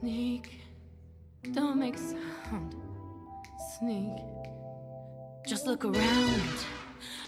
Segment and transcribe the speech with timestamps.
[0.00, 0.60] Sneak.
[1.52, 2.74] Don't make sound.
[3.78, 4.12] Sneak.
[5.46, 6.52] Just look around.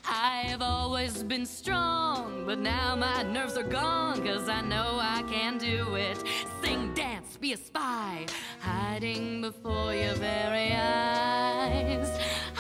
[0.05, 5.57] I've always been strong, but now my nerves are gone, cause I know I can
[5.57, 6.23] do it.
[6.62, 8.27] Sing, dance, be a spy,
[8.61, 12.11] hiding before your very eyes.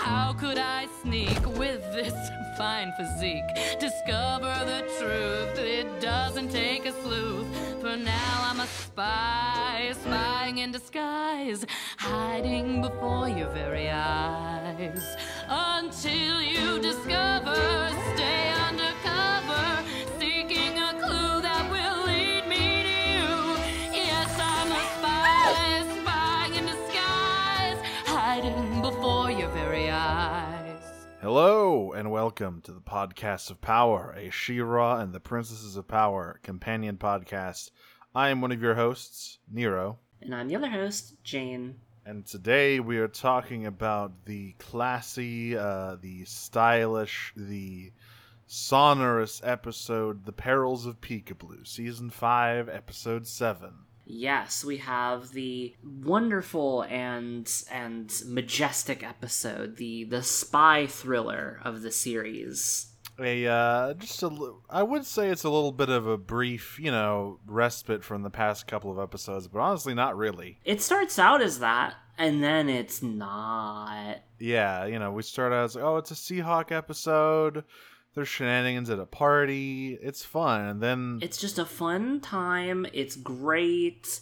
[0.08, 2.16] How could I sneak with this
[2.58, 3.50] fine physique?
[3.78, 7.46] Discover the truth, it doesn't take a sleuth.
[7.82, 11.66] For now I'm a spy, spying in disguise,
[11.98, 15.04] hiding before your very eyes.
[15.46, 17.88] Until you discover,
[31.20, 36.38] Hello and welcome to the podcast of Power, a She-Ra and the Princesses of Power
[36.42, 37.70] companion podcast.
[38.14, 41.80] I am one of your hosts, Nero, And I'm the other host, Jane.
[42.06, 47.92] and today we are talking about the classy, uh, the stylish, the
[48.46, 53.86] sonorous episode, "The Perils of Peekablue," season five, episode seven.
[54.10, 61.90] Yes, we have the wonderful and and majestic episode, the the spy thriller of the
[61.90, 62.86] series.
[63.20, 66.90] a uh, just a I would say it's a little bit of a brief, you
[66.90, 70.58] know, respite from the past couple of episodes, but honestly, not really.
[70.64, 74.22] It starts out as that, and then it's not.
[74.38, 77.64] Yeah, you know, we start out as oh, it's a Seahawk episode.
[78.14, 79.98] There's shenanigans at a party.
[80.02, 82.86] It's fun, and then It's just a fun time.
[82.92, 84.20] It's great.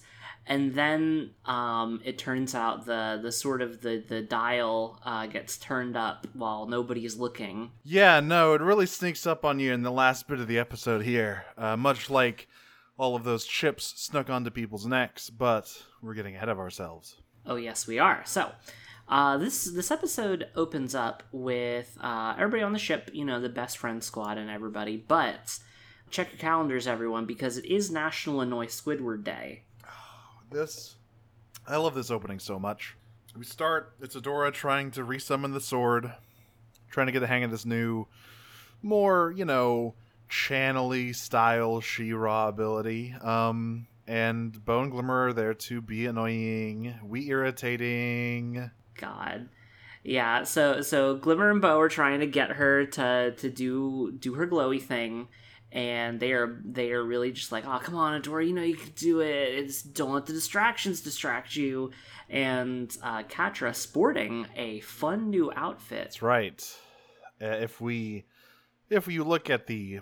[0.48, 5.57] And then um, it turns out the the sort of the the dial uh, gets
[5.57, 7.73] turned up while nobody's looking.
[7.83, 11.03] yeah, no, it really sneaks up on you in the last bit of the episode
[11.03, 12.47] here, uh, much like
[12.97, 15.31] all of those chips snuck onto people's necks.
[15.31, 17.17] But we're getting ahead of ourselves.
[17.45, 18.23] Oh yes, we are.
[18.25, 18.53] So,
[19.09, 23.11] uh, this this episode opens up with uh, everybody on the ship.
[23.13, 24.97] You know, the best friend squad and everybody.
[24.97, 25.58] But
[26.11, 29.63] check your calendars, everyone, because it is National Annoy Squidward Day.
[30.51, 30.97] this
[31.69, 32.97] I love this opening so much.
[33.36, 36.13] We start it's Adora trying to resummon the sword,
[36.91, 38.07] trying to get the hang of this new
[38.83, 39.95] more, you know,
[40.29, 43.14] channely style She-Ra ability.
[43.20, 48.70] Um and Bone Glimmer are there to be annoying, we irritating.
[48.96, 49.48] God.
[50.02, 54.34] Yeah, so so Glimmer and Bow are trying to get her to to do do
[54.34, 55.27] her glowy thing,
[55.73, 58.77] and they are they are really just like, oh come on, Adora, you know you
[58.77, 59.55] can do it.
[59.55, 61.90] It's don't let the distractions distract you.
[62.30, 66.05] And uh, Catra sporting a fun new outfit.
[66.05, 66.77] That's right.
[67.42, 68.27] Uh, if we
[68.89, 70.01] if you look at the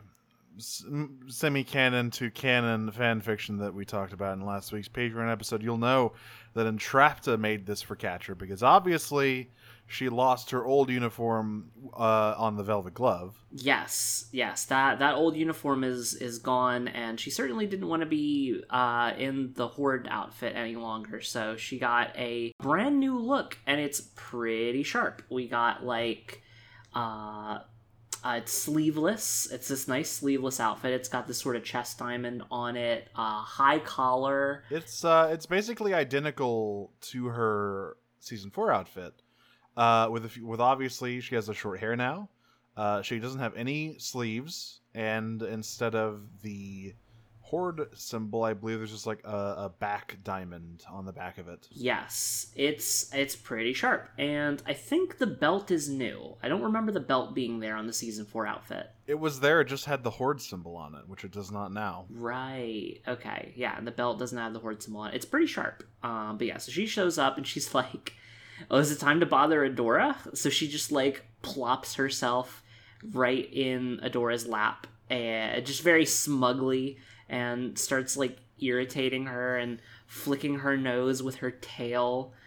[0.59, 5.63] semi canon to canon fan fiction that we talked about in last week's Patreon episode,
[5.63, 6.13] you'll know
[6.55, 9.51] that Entrapta made this for Catra because obviously
[9.87, 13.37] she lost her old uniform uh, on the Velvet Glove.
[13.53, 18.07] Yes, yes, that that old uniform is is gone, and she certainly didn't want to
[18.07, 21.21] be uh, in the horde outfit any longer.
[21.21, 25.23] So she got a brand new look, and it's pretty sharp.
[25.31, 26.43] We got like,
[26.95, 27.59] uh,
[28.25, 29.49] uh, it's sleeveless.
[29.53, 30.93] It's this nice sleeveless outfit.
[30.93, 34.65] It's got this sort of chest diamond on it, uh, high collar.
[34.71, 39.13] It's uh, it's basically identical to her season four outfit.
[39.77, 42.29] Uh, with a few, with obviously she has the short hair now.
[42.77, 46.95] Uh, she doesn't have any sleeves, and instead of the
[47.55, 51.47] horde symbol, I believe there's just like a, a back diamond on the back of
[51.47, 51.69] it.
[51.71, 56.37] Yes, it's it's pretty sharp, and I think the belt is new.
[56.43, 58.89] I don't remember the belt being there on the season four outfit.
[59.07, 61.73] It was there; it just had the horde symbol on it, which it does not
[61.73, 62.07] now.
[62.11, 63.01] Right.
[63.07, 63.53] Okay.
[63.55, 63.79] Yeah.
[63.79, 65.15] And the belt doesn't have the horde symbol on it.
[65.15, 65.85] It's pretty sharp.
[66.03, 66.39] Um.
[66.39, 66.59] But yeah.
[66.59, 68.15] So she shows up and she's like,
[68.69, 72.65] "Oh, is it time to bother Adora?" So she just like plops herself
[73.13, 76.99] right in Adora's lap and just very smugly
[77.29, 82.33] and starts like irritating her and flicking her nose with her tail.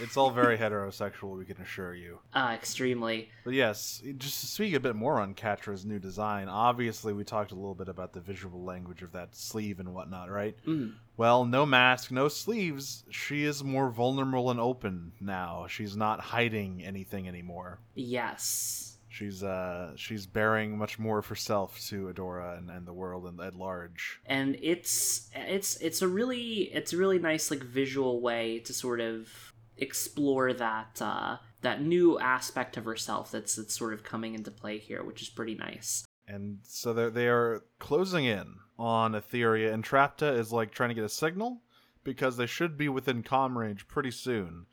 [0.00, 2.18] It's all very heterosexual, we can assure you.
[2.34, 3.30] Uh, extremely.
[3.44, 7.52] But yes, just to speak a bit more on Catra's new design, obviously we talked
[7.52, 10.54] a little bit about the visual language of that sleeve and whatnot, right?
[10.66, 10.94] Mm.
[11.16, 13.04] Well, no mask, no sleeves.
[13.10, 15.66] She is more vulnerable and open now.
[15.68, 17.78] She's not hiding anything anymore.
[17.94, 18.93] Yes.
[19.14, 23.40] She's uh she's bearing much more of herself to Adora and, and the world and,
[23.40, 24.20] at large.
[24.26, 29.00] and it's it's it's a really it's a really nice like visual way to sort
[29.00, 29.28] of
[29.76, 34.78] explore that uh that new aspect of herself that's that's sort of coming into play
[34.78, 40.36] here which is pretty nice And so they they are closing in on Etheria, Entrapta
[40.36, 41.60] is like trying to get a signal,
[42.02, 44.66] because they should be within comm range pretty soon.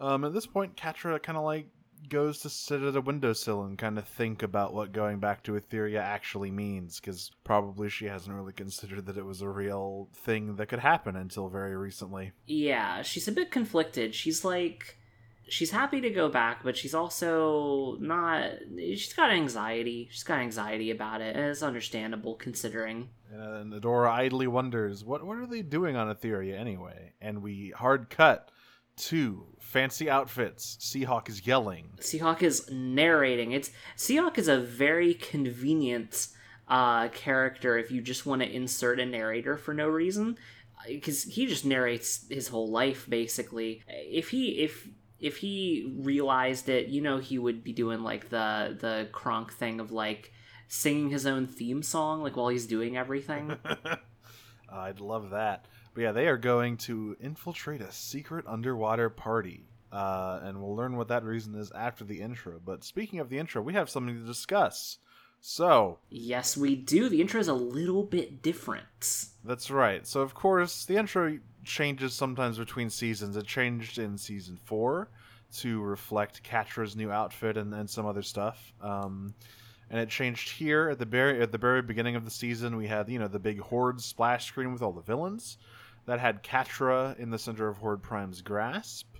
[0.00, 1.66] Um, at this point, Catra kind of like
[2.08, 5.52] goes to sit at a windowsill and kind of think about what going back to
[5.52, 10.56] Etheria actually means, because probably she hasn't really considered that it was a real thing
[10.56, 12.32] that could happen until very recently.
[12.46, 14.14] Yeah, she's a bit conflicted.
[14.14, 14.98] She's like
[15.48, 18.50] she's happy to go back, but she's also not.
[18.76, 20.08] She's got anxiety.
[20.10, 23.08] She's got anxiety about it, and it's understandable considering.
[23.32, 27.12] And uh, Adora idly wonders, what what are they doing on Etheria anyway?
[27.20, 28.50] And we hard cut
[28.98, 30.76] to fancy outfits.
[30.80, 31.90] Seahawk is yelling.
[32.00, 33.52] Seahawk is narrating.
[33.52, 36.28] It's Seahawk is a very convenient
[36.68, 40.36] uh, character if you just want to insert a narrator for no reason
[40.86, 44.88] because he just narrates his whole life basically if he if
[45.20, 49.80] if he realized it, you know, he would be doing like the the Kronk thing
[49.80, 50.32] of like
[50.68, 53.56] singing his own theme song like while he's doing everything.
[54.72, 55.66] I'd love that.
[55.98, 59.64] But yeah, they are going to infiltrate a secret underwater party.
[59.90, 62.60] Uh, and we'll learn what that reason is after the intro.
[62.64, 64.98] But speaking of the intro, we have something to discuss.
[65.40, 65.98] So.
[66.08, 67.08] Yes, we do.
[67.08, 69.24] The intro is a little bit different.
[69.44, 70.06] That's right.
[70.06, 73.36] So, of course, the intro changes sometimes between seasons.
[73.36, 75.10] It changed in season four
[75.56, 78.72] to reflect Catra's new outfit and, and some other stuff.
[78.80, 79.34] Um,
[79.90, 82.76] and it changed here at the very at the very beginning of the season.
[82.76, 85.58] We had you know the big Horde splash screen with all the villains
[86.08, 89.14] that had Catra in the center of Horde Prime's grasp.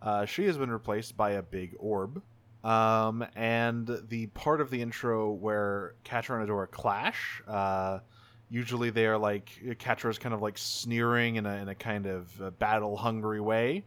[0.00, 2.22] Uh, she has been replaced by a big orb.
[2.62, 7.98] Um, and the part of the intro where Catra and Adora clash, uh,
[8.50, 9.50] usually they are like
[9.80, 13.40] Catra is kind of like sneering in a in a kind of uh, battle hungry
[13.40, 13.82] way.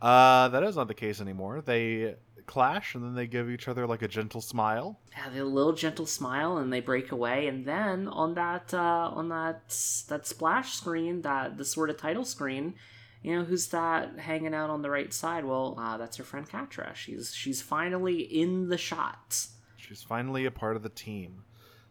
[0.00, 1.60] Uh, that is not the case anymore.
[1.60, 2.14] They
[2.46, 4.98] clash and then they give each other like a gentle smile.
[5.12, 7.46] Yeah, a little gentle smile and they break away.
[7.48, 9.68] And then on that uh, on that
[10.08, 12.74] that splash screen, that the sort of title screen,
[13.22, 15.44] you know, who's that hanging out on the right side?
[15.44, 16.94] Well, uh, that's her friend Catra.
[16.94, 19.52] She's she's finally in the shots.
[19.76, 21.44] She's finally a part of the team.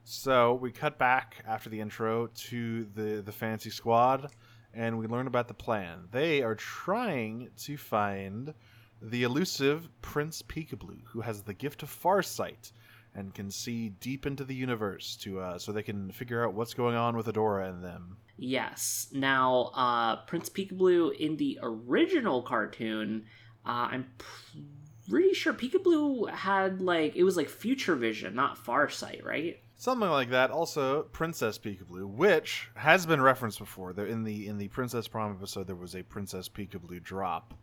[0.03, 4.31] So we cut back after the intro to the the fancy squad,
[4.73, 6.07] and we learn about the plan.
[6.11, 8.53] They are trying to find
[9.09, 12.71] the elusive Prince Peekablue, who has the gift of farsight
[13.13, 16.73] and can see deep into the universe to uh, so they can figure out what's
[16.73, 18.17] going on with Adora and them.
[18.37, 19.07] Yes.
[19.13, 23.25] Now, uh, Prince Peekablue in the original cartoon,
[23.65, 24.07] uh, I'm
[25.09, 29.59] pretty sure Peekablue had like it was like future vision, not farsight, right?
[29.77, 30.51] Something like that.
[30.51, 33.93] Also, Princess Peekablue, which has been referenced before.
[33.93, 37.53] There in the in the Princess Prom episode, there was a Princess Peekablue drop,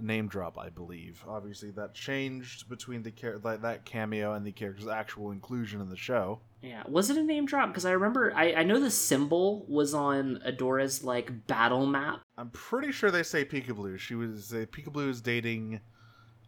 [0.00, 1.22] name drop, I believe.
[1.26, 3.12] Obviously, that changed between the
[3.42, 6.40] that, that cameo and the character's actual inclusion in the show.
[6.62, 7.68] Yeah, was it a name drop?
[7.68, 12.20] Because I remember, I, I know the symbol was on Adora's like battle map.
[12.36, 13.98] I'm pretty sure they say Peekablue.
[13.98, 15.80] She was uh, Peekablue is dating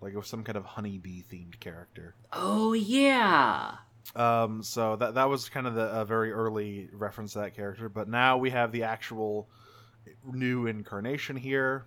[0.00, 2.14] like some kind of honeybee themed character.
[2.32, 3.76] Oh yeah.
[4.16, 7.88] Um, so that that was kind of the, a very early reference to that character,
[7.88, 9.48] but now we have the actual
[10.24, 11.86] new incarnation here.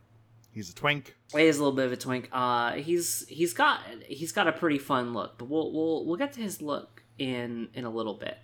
[0.53, 1.15] He's a twink.
[1.35, 2.29] He's a little bit of a twink.
[2.31, 6.33] Uh, he's he's got he's got a pretty fun look, but we'll we'll we'll get
[6.33, 8.37] to his look in in a little bit.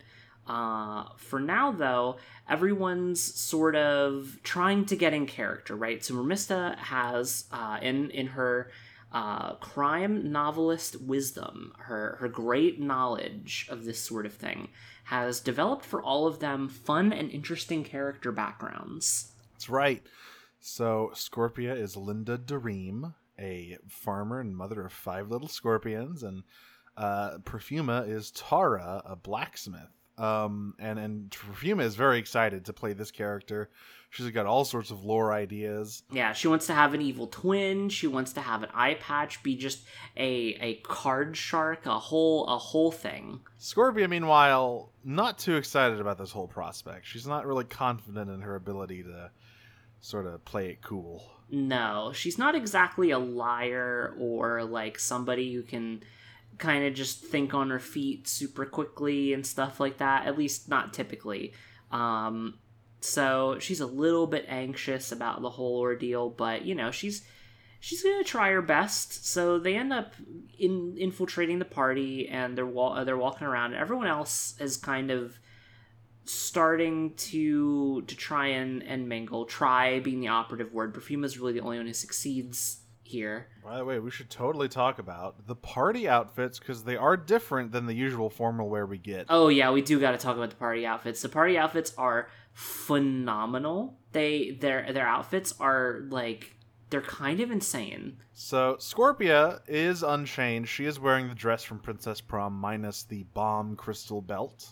[0.48, 2.18] Uh, for now, though,
[2.50, 6.04] everyone's sort of trying to get in character, right?
[6.04, 8.72] So Mermista has uh, in in her
[9.12, 14.70] uh, crime novelist wisdom, her her great knowledge of this sort of thing,
[15.06, 19.32] has developed for all of them fun and interesting character backgrounds.
[19.54, 20.02] That's right.
[20.72, 26.44] So Scorpia is Linda Dareem, a farmer and mother of five little scorpions, and
[26.96, 29.90] uh, Perfuma is Tara, a blacksmith.
[30.20, 33.70] Um, and and Perfuma is very excited to play this character.
[34.12, 36.04] She's got all sorts of lore ideas.
[36.12, 37.90] Yeah, she wants to have an evil twin.
[37.90, 39.84] She wants to have an eye patch be just
[40.18, 43.40] a a card shark, a whole a whole thing.
[43.60, 47.08] Scorpia, meanwhile, not too excited about this whole prospect.
[47.08, 49.32] She's not really confident in her ability to
[50.02, 51.24] sort of play it cool.
[51.52, 56.04] No, she's not exactly a liar or like somebody who can
[56.58, 60.28] kind of just think on her feet super quickly and stuff like that.
[60.28, 61.54] At least not typically.
[61.92, 62.60] Um,
[63.02, 67.24] so she's a little bit anxious about the whole ordeal, but you know, she's
[67.80, 69.26] she's gonna try her best.
[69.26, 70.14] So they end up
[70.58, 73.74] in infiltrating the party, and they're wa- they're walking around.
[73.74, 75.40] Everyone else is kind of
[76.30, 79.46] starting to to try and and mingle.
[79.46, 80.94] Try being the operative word.
[80.94, 83.48] Perfuma is really the only one who succeeds here.
[83.64, 87.72] By the way, we should totally talk about the party outfits because they are different
[87.72, 89.26] than the usual formal wear we get.
[89.30, 91.22] Oh yeah, we do got to talk about the party outfits.
[91.22, 93.98] The party outfits are phenomenal.
[94.12, 96.56] They their their outfits are like
[96.90, 98.18] they're kind of insane.
[98.34, 100.70] So Scorpia is unchanged.
[100.70, 104.70] She is wearing the dress from Princess Prom minus the bomb crystal belt.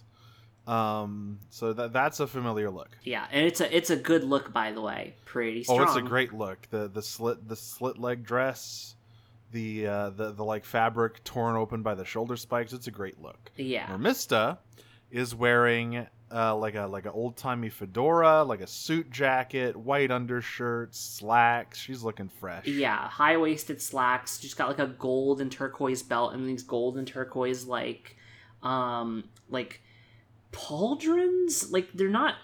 [0.67, 2.89] Um, so that that's a familiar look.
[3.03, 5.15] Yeah, and it's a it's a good look by the way.
[5.23, 5.79] Pretty strong.
[5.79, 6.67] Oh, it's a great look.
[6.69, 8.95] The the slit the slit leg dress,
[9.51, 12.73] the uh, the the like fabric torn open by the shoulder spikes.
[12.73, 13.51] It's a great look.
[13.55, 13.87] Yeah.
[13.87, 14.57] Mermista
[15.09, 20.11] is wearing uh, like a like an old timey fedora, like a suit jacket, white
[20.11, 21.79] undershirt, slacks.
[21.79, 22.65] She's looking fresh.
[22.65, 24.39] Yeah, high waisted slacks.
[24.39, 28.17] She's got like a gold and turquoise belt and these gold and turquoise like
[28.63, 29.81] um like
[30.51, 31.71] pauldrons.
[31.71, 32.35] Like they're not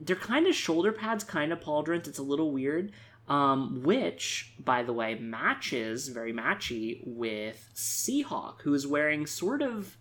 [0.00, 2.08] they're kind of shoulder pads, kind of pauldrons.
[2.08, 2.92] It's a little weird.
[3.28, 9.96] Um, which, by the way, matches very matchy with Seahawk, who is wearing sort of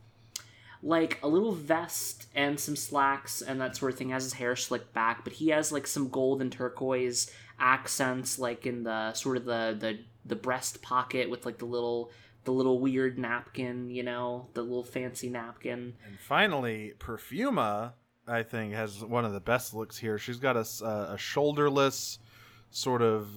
[0.82, 4.10] like a little vest and some slacks and that sort of thing.
[4.10, 8.66] Has his hair slicked back, but he has like some gold and turquoise accents, like
[8.66, 12.12] in the sort of the the the breast pocket with like the little
[12.50, 15.94] the little weird napkin, you know, the little fancy napkin.
[16.04, 17.94] And finally, Perfuma,
[18.28, 20.18] I think, has one of the best looks here.
[20.18, 22.18] She's got a, a shoulderless,
[22.72, 23.30] sort of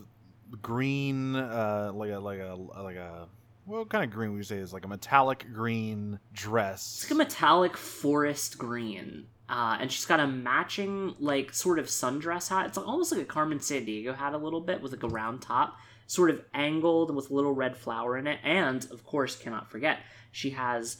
[0.62, 3.28] green, uh, like a like a like a
[3.66, 7.02] what kind of green would you say is like a metallic green dress.
[7.02, 9.26] It's like a metallic forest green.
[9.46, 12.64] Uh, and she's got a matching, like, sort of sundress hat.
[12.68, 15.76] It's almost like a Carmen Sandiego hat a little bit with like a round top,
[16.12, 18.38] sort of angled and with a little red flower in it.
[18.44, 20.00] And of course, cannot forget,
[20.30, 20.98] she has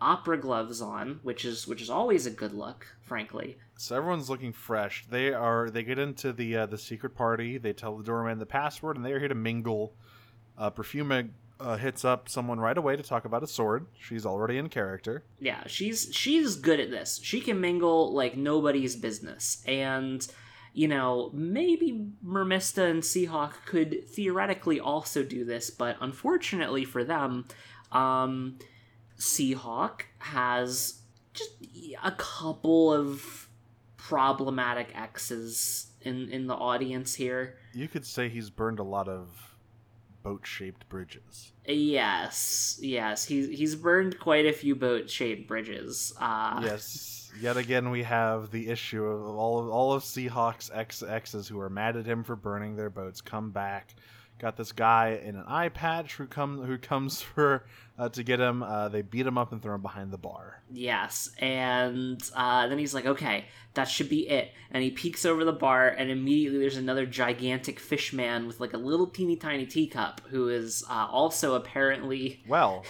[0.00, 3.58] opera gloves on, which is which is always a good look, frankly.
[3.76, 5.04] So everyone's looking fresh.
[5.10, 5.68] They are.
[5.68, 7.58] They get into the uh, the secret party.
[7.58, 9.92] They tell the doorman the password, and they are here to mingle.
[10.56, 11.28] Uh, Perfuma
[11.60, 13.86] uh, hits up someone right away to talk about a sword.
[13.98, 15.24] She's already in character.
[15.38, 17.20] Yeah, she's she's good at this.
[17.22, 19.62] She can mingle like nobody's business.
[19.66, 20.26] And
[20.76, 27.46] you know, maybe Mermista and Seahawk could theoretically also do this, but unfortunately for them,
[27.92, 28.58] um
[29.18, 31.00] Seahawk has
[31.32, 31.52] just
[32.04, 33.48] a couple of
[33.96, 37.56] problematic exes in in the audience here.
[37.72, 39.56] You could say he's burned a lot of
[40.22, 41.52] boat-shaped bridges.
[41.66, 46.12] Yes, yes, he's he's burned quite a few boat-shaped bridges.
[46.20, 47.25] Uh, yes.
[47.40, 51.60] Yet again, we have the issue of all of all of Seahawk's ex exes who
[51.60, 53.94] are mad at him for burning their boats come back.
[54.38, 57.64] Got this guy in an eye patch who come who comes for
[57.98, 58.62] uh, to get him.
[58.62, 60.62] Uh, they beat him up and throw him behind the bar.
[60.70, 65.44] Yes, and uh, then he's like, "Okay, that should be it." And he peeks over
[65.44, 69.66] the bar, and immediately there's another gigantic fish man with like a little teeny tiny
[69.66, 72.84] teacup, who is uh, also apparently Well,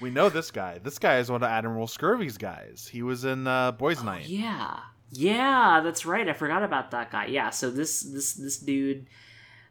[0.00, 0.78] we know this guy.
[0.78, 2.88] This guy is one of Admiral Scurvy's guys.
[2.90, 4.24] He was in uh, Boys Night.
[4.26, 4.80] Oh, Yeah.
[5.10, 6.28] Yeah, that's right.
[6.28, 7.26] I forgot about that guy.
[7.26, 9.06] Yeah, so this this this dude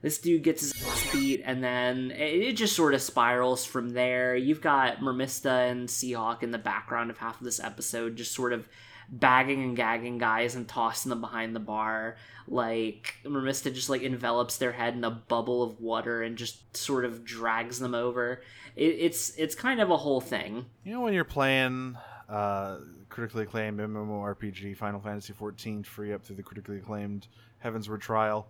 [0.02, 4.36] this dude gets his beat and then it, it just sort of spirals from there.
[4.36, 8.54] You've got Mermista and Seahawk in the background of half of this episode just sort
[8.54, 8.68] of
[9.10, 12.18] bagging and gagging guys and tossing them behind the bar.
[12.48, 17.06] Like Mermista just like envelops their head in a bubble of water and just sort
[17.06, 18.42] of drags them over.
[18.76, 20.66] It, it's it's kind of a whole thing.
[20.84, 21.98] You know when you're playing
[22.30, 22.78] uh,
[23.10, 27.28] critically acclaimed MMORPG Final Fantasy XIV free up through the critically acclaimed
[27.64, 28.50] Heavensward Trial,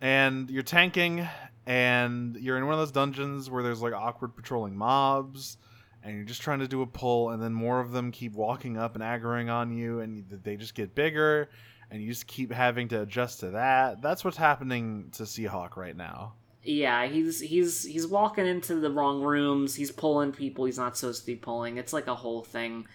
[0.00, 1.26] and you're tanking,
[1.66, 5.58] and you're in one of those dungeons where there's like awkward patrolling mobs,
[6.02, 8.76] and you're just trying to do a pull, and then more of them keep walking
[8.76, 11.50] up and aggroing on you, and they just get bigger,
[11.90, 14.00] and you just keep having to adjust to that.
[14.02, 16.34] That's what's happening to Seahawk right now.
[16.62, 19.74] Yeah, he's he's he's walking into the wrong rooms.
[19.74, 21.78] He's pulling people he's not supposed to be pulling.
[21.78, 22.86] It's like a whole thing.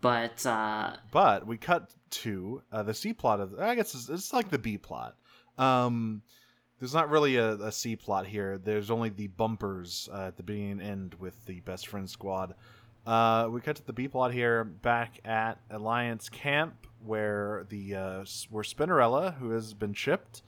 [0.00, 3.58] But uh But we cut to uh, the C plot of.
[3.58, 5.16] I guess it's, it's like the B plot.
[5.58, 6.22] Um,
[6.84, 8.58] there's not really a, a C plot here.
[8.58, 12.54] There's only the bumpers uh, at the beginning and end with the best friend squad.
[13.06, 18.24] Uh, we cut to the B plot here, back at Alliance Camp, where the uh,
[18.50, 20.42] where Spinnerella, who has been chipped,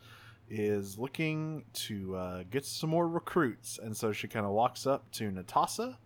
[0.51, 5.11] is looking to uh, get some more recruits, and so she kind of walks up
[5.13, 5.97] to Netossa,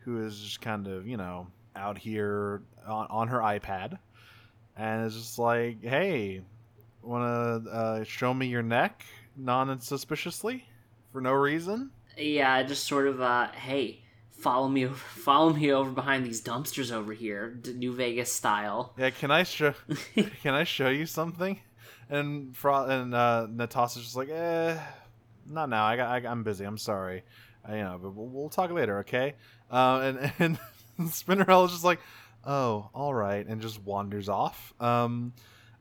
[0.00, 3.98] who is just kind of you know out here on, on her iPad,
[4.76, 6.42] and is just like, "Hey,
[7.00, 9.06] want to uh, show me your neck
[9.44, 10.64] non-suspiciously
[11.12, 15.90] for no reason?" yeah, just sort of uh hey, follow me over follow me over
[15.90, 18.94] behind these dumpsters over here, New Vegas style.
[18.98, 19.74] Yeah, can I show
[20.42, 21.60] can I show you something?
[22.08, 24.76] And Fro- and uh, Netossa's just like, eh,
[25.46, 25.84] not now.
[25.84, 26.08] I got.
[26.08, 26.64] I, I'm busy.
[26.64, 27.22] I'm sorry.
[27.64, 29.34] I, you know, but we'll, we'll talk later, okay?
[29.70, 30.00] Uh,
[30.38, 30.58] and
[30.98, 32.00] and Spinnerella's just like,
[32.44, 34.74] oh, all right, and just wanders off.
[34.80, 35.34] Um,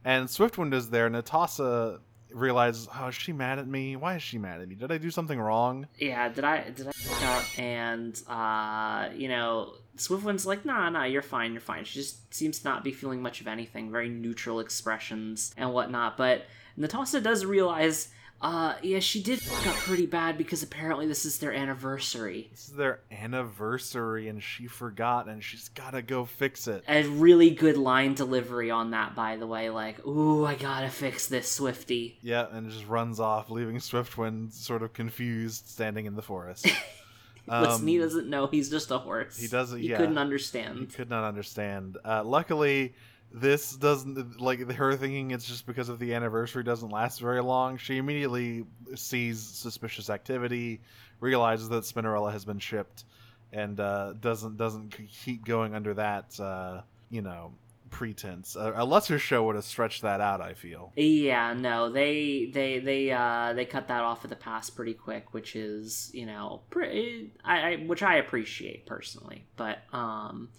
[0.05, 1.09] and Swiftwind is there.
[1.09, 1.99] Netossa
[2.31, 3.95] realizes, oh, is she mad at me?
[3.95, 4.75] Why is she mad at me?
[4.75, 5.87] Did I do something wrong?
[5.97, 7.45] Yeah, did I did I?
[7.57, 11.83] And uh, you know, Swiftwind's like, nah, nah, you're fine, you're fine.
[11.83, 16.17] She just seems to not be feeling much of anything, very neutral expressions and whatnot.
[16.17, 16.45] But
[16.77, 18.09] Netossa does realize,
[18.41, 22.47] uh, yeah, she did fuck up pretty bad because apparently this is their anniversary.
[22.51, 26.83] This is their anniversary, and she forgot, and she's gotta go fix it.
[26.87, 29.69] A really good line delivery on that, by the way.
[29.69, 32.17] Like, ooh, I gotta fix this, Swifty.
[32.21, 36.65] Yeah, and just runs off, leaving Swiftwind sort of confused, standing in the forest.
[37.47, 39.35] Listen, he Um, doesn't know he's just a horse.
[39.37, 39.97] he doesn't- He yeah.
[39.97, 40.93] couldn't He understand.
[40.93, 41.97] could not understand.
[42.05, 42.93] Uh, luckily,
[43.31, 47.77] this doesn't like her thinking it's just because of the anniversary doesn't last very long.
[47.77, 50.81] She immediately sees suspicious activity,
[51.19, 53.05] realizes that Spinnerella has been shipped,
[53.53, 57.53] and uh, doesn't doesn't keep going under that uh, you know
[57.89, 58.55] pretense.
[58.55, 60.41] A, a lesser show would have stretched that out.
[60.41, 60.91] I feel.
[60.95, 65.33] Yeah, no, they they they uh they cut that off at the pass pretty quick,
[65.33, 70.49] which is you know pretty I, I which I appreciate personally, but um,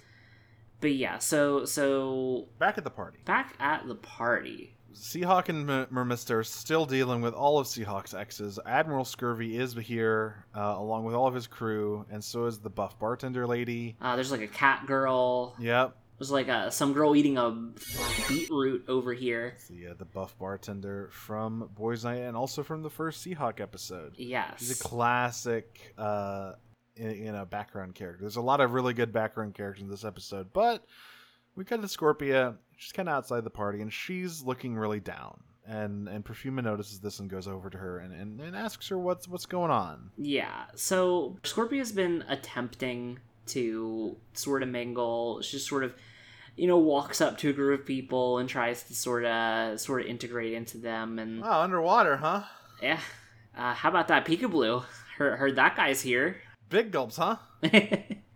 [0.81, 3.19] but yeah, so so Back at the party.
[3.25, 8.59] back at the party, Seahawk and Mermista are still dealing with all of Seahawk's exes.
[8.67, 12.69] Admiral Scurvy is here, uh, along with all of his crew, and so is the
[12.71, 13.97] buff bartender lady.
[14.01, 15.55] uh, there's like a cat girl.
[15.59, 17.51] Yep, There's like a some girl eating a
[18.29, 19.57] beetroot over here.
[19.71, 24.15] the uh, the buff bartender from Boys Night, and also from the first Seahawk episode.
[24.17, 26.53] Yes, He's a classic, uh,
[27.01, 28.21] y- you know, background character.
[28.23, 30.85] There's a lot of really good background characters in this episode, but
[31.57, 32.57] we got to Scorpia.
[32.77, 35.41] She's kind of outside the party, and she's looking really down.
[35.67, 38.99] And and Perfuma notices this and goes over to her and, and, and asks her
[38.99, 40.11] what's what's going on.
[40.17, 45.43] Yeah, so Scorpia's been attempting to sort of mingle.
[45.43, 45.95] She just sort of,
[46.57, 50.01] you know, walks up to a group of people and tries to sort of sort
[50.01, 51.19] of integrate into them.
[51.19, 52.43] And Wow, underwater, huh?
[52.83, 53.01] yeah,
[53.57, 54.85] uh, how about that Peekablue?
[55.19, 56.37] Heard, heard that guy's here.
[56.71, 57.37] Big gulps, huh?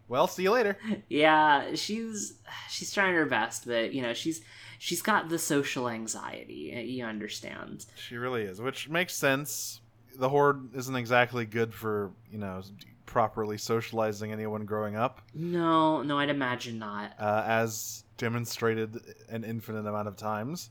[0.07, 0.77] Well, see you later.
[1.09, 2.35] yeah, she's
[2.69, 4.43] she's trying her best, but you know she's
[4.79, 6.85] she's got the social anxiety.
[6.87, 7.87] You understand?
[7.97, 9.81] She really is, which makes sense.
[10.17, 12.61] The horde isn't exactly good for you know
[13.07, 17.13] properly socializing anyone growing up, No, no, I'd imagine not.
[17.19, 18.99] uh, as demonstrated
[19.31, 20.69] an infinite amount of times.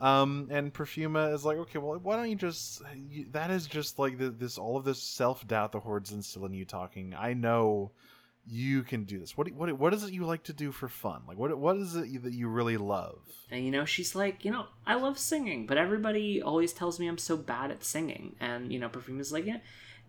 [0.00, 2.82] Um, and Perfuma is like, okay, well, why don't you just?
[3.10, 6.54] You, that is just like the, this, all of this self doubt the horde's instilling
[6.54, 6.64] you.
[6.64, 7.90] Talking, I know
[8.50, 9.36] you can do this.
[9.36, 11.22] What what what is it you like to do for fun?
[11.26, 13.18] Like, what what is it that you really love?
[13.50, 17.06] And you know, she's like, you know, I love singing, but everybody always tells me
[17.06, 18.36] I'm so bad at singing.
[18.40, 19.58] And you know, Perfuma is like, yeah,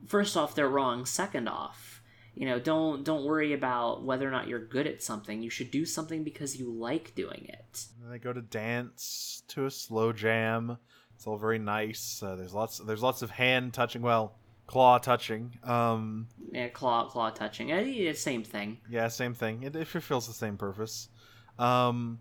[0.07, 1.05] first off, they're wrong.
[1.05, 1.98] Second off,
[2.39, 5.41] you know, don't don't worry about whether or not you're good at something.
[5.41, 7.85] You should do something because you like doing it.
[8.01, 10.77] And they go to dance to a slow jam.
[11.15, 12.23] It's all very nice.
[12.23, 12.77] Uh, there's lots.
[12.77, 14.01] There's lots of hand touching.
[14.01, 14.35] Well,
[14.67, 15.59] claw touching.
[15.65, 17.67] Um, Yeah, claw claw touching.
[17.69, 18.77] Yeah, same thing.
[18.89, 19.63] yeah, same thing.
[19.63, 21.09] It, it fulfills the same purpose.
[21.57, 22.19] Um,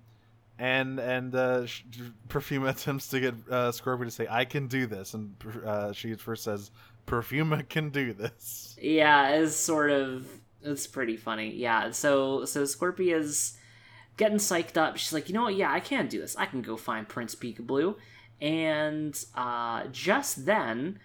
[0.58, 1.66] and and uh,
[2.28, 6.14] Perfuma attempts to get uh, Scorpia to say, "I can do this," and uh, she
[6.14, 6.72] first says,
[7.08, 10.26] "Perfuma can do this." Yeah, it's sort of
[10.62, 11.54] it's pretty funny.
[11.54, 13.56] Yeah, so so Scorpia's
[14.18, 14.98] getting psyched up.
[14.98, 15.54] She's like, you know what?
[15.54, 16.36] Yeah, I can do this.
[16.36, 17.94] I can go find Prince Peekablue.
[18.40, 21.00] And uh, just then,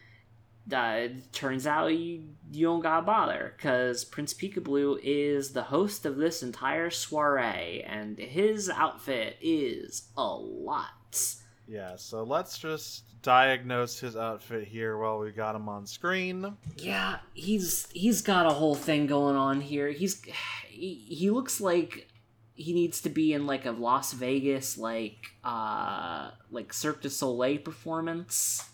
[0.71, 6.17] uh, turns out you, you don't gotta bother because Prince Peekablue is the host of
[6.17, 11.35] this entire soiree, and his outfit is a lot.
[11.67, 11.95] Yeah.
[11.95, 16.57] So let's just diagnose his outfit here while we got him on screen.
[16.77, 19.89] Yeah, he's he's got a whole thing going on here.
[19.89, 20.21] He's
[20.69, 22.09] he, he looks like
[22.55, 27.57] he needs to be in like a Las Vegas like uh like Cirque du Soleil
[27.59, 28.69] performance.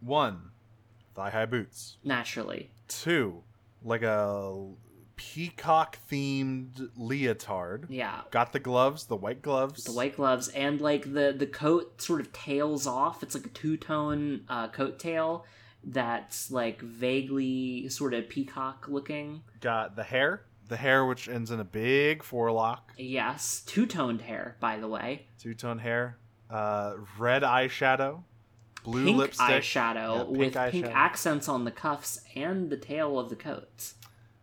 [0.00, 0.50] One,
[1.14, 1.96] thigh high boots.
[2.02, 2.70] Naturally.
[2.88, 3.42] Two,
[3.84, 4.56] like a
[5.20, 7.84] peacock themed leotard.
[7.90, 8.22] Yeah.
[8.30, 9.84] Got the gloves, the white gloves.
[9.84, 13.22] The white gloves and like the the coat sort of tails off.
[13.22, 15.44] It's like a two-tone uh coat tail
[15.84, 19.42] that's like vaguely sort of peacock looking.
[19.60, 20.46] Got the hair.
[20.68, 22.94] The hair, which ends in a big forelock.
[22.96, 25.26] Yes, two-toned hair by the way.
[25.38, 26.16] Two tone hair.
[26.48, 28.22] Uh, red eyeshadow.
[28.84, 29.46] Blue pink lipstick.
[29.46, 33.92] eyeshadow Yeah, pink with pink accents on the cuffs and the tail of the coat.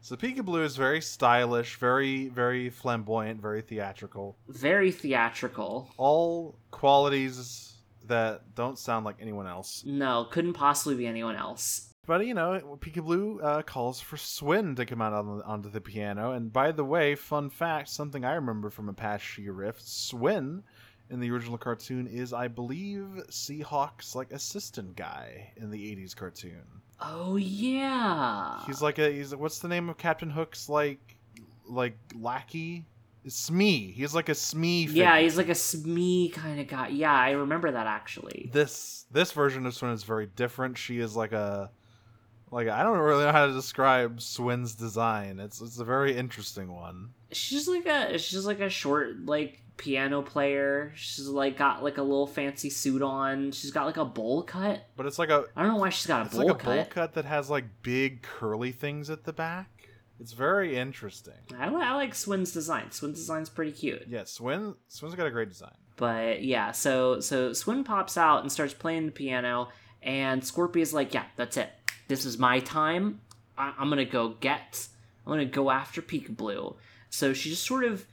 [0.07, 4.37] So blue is very stylish, very, very flamboyant, very theatrical.
[4.47, 5.89] Very theatrical.
[5.97, 7.73] All qualities
[8.05, 9.83] that don't sound like anyone else.
[9.85, 11.93] No, couldn't possibly be anyone else.
[12.05, 15.81] But you know, Peekablue uh, calls for Swin to come out on the, onto the
[15.81, 16.31] piano.
[16.31, 20.63] And by the way, fun fact, something I remember from a past She riff: Swin
[21.09, 26.63] in the original cartoon is, I believe, Seahawk's like assistant guy in the '80s cartoon.
[26.99, 28.65] Oh yeah.
[28.65, 31.15] He's like a he's what's the name of Captain Hook's like
[31.67, 32.85] like lackey?
[33.27, 33.91] Smee.
[33.91, 34.87] He's like a Smee.
[34.87, 35.03] Figure.
[35.03, 36.87] Yeah, he's like a Smee kind of guy.
[36.89, 38.49] Yeah, I remember that actually.
[38.53, 40.77] This this version of Swin is very different.
[40.77, 41.69] She is like a
[42.51, 45.39] like I don't really know how to describe Swin's design.
[45.39, 47.09] It's it's a very interesting one.
[47.31, 50.91] She's just like a she's just like a short like piano player.
[50.95, 53.51] She's like got like a little fancy suit on.
[53.51, 54.85] She's got like a bowl cut.
[54.95, 56.59] But it's like a I don't know why she's got a it's bowl like a
[56.59, 56.75] cut.
[56.75, 59.69] bowl cut that has like big curly things at the back.
[60.19, 61.35] It's very interesting.
[61.57, 62.91] I, I like Swin's design.
[62.91, 64.03] Swin's design's pretty cute.
[64.09, 65.75] Yeah, Swin Swin's got a great design.
[65.95, 69.69] But yeah, so so Swin pops out and starts playing the piano,
[70.01, 71.69] and Scorpia's like, "Yeah, that's it.
[72.07, 73.21] This is my time.
[73.57, 74.87] I- I'm gonna go get.
[75.25, 76.75] I'm gonna go after Peekablue."
[77.09, 78.05] So she just sort of,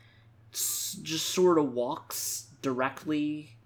[0.54, 3.56] just sort of walks directly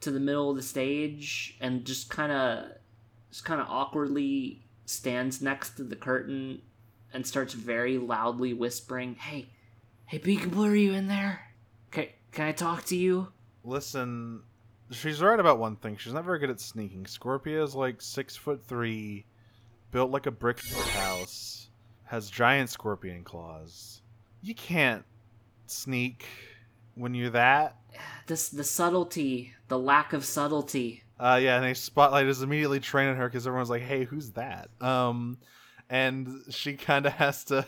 [0.00, 2.70] to the middle of the stage and just kind of,
[3.30, 6.62] just kind of awkwardly stands next to the curtain
[7.12, 9.50] and starts very loudly whispering, "Hey,
[10.06, 11.40] hey, Peekablue, are you in there?
[11.90, 13.32] Can can I talk to you?"
[13.64, 14.42] Listen,
[14.90, 15.96] she's right about one thing.
[15.96, 17.04] She's not very good at sneaking.
[17.04, 19.26] Scorpia is like six foot three,
[19.90, 20.60] built like a brick
[20.92, 21.68] house,
[22.04, 24.02] has giant scorpion claws.
[24.42, 25.04] You can't
[25.70, 26.24] sneak
[26.94, 27.76] when you're that.
[28.26, 31.02] this the subtlety, the lack of subtlety.
[31.18, 34.30] Uh, yeah, and a spotlight is immediately trained on her because everyone's like, "Hey, who's
[34.32, 35.38] that?" Um,
[35.90, 37.66] and she kind of has to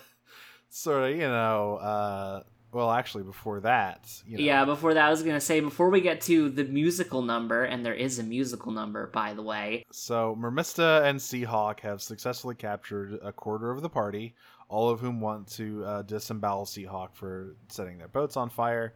[0.68, 5.10] sort of, you know, uh, well, actually, before that, you know, Yeah, before that, I
[5.10, 8.70] was gonna say before we get to the musical number, and there is a musical
[8.70, 9.84] number, by the way.
[9.90, 14.36] So Mermista and Seahawk have successfully captured a quarter of the party,
[14.70, 18.94] all of whom want to uh, disembowel Seahawk for setting their boats on fire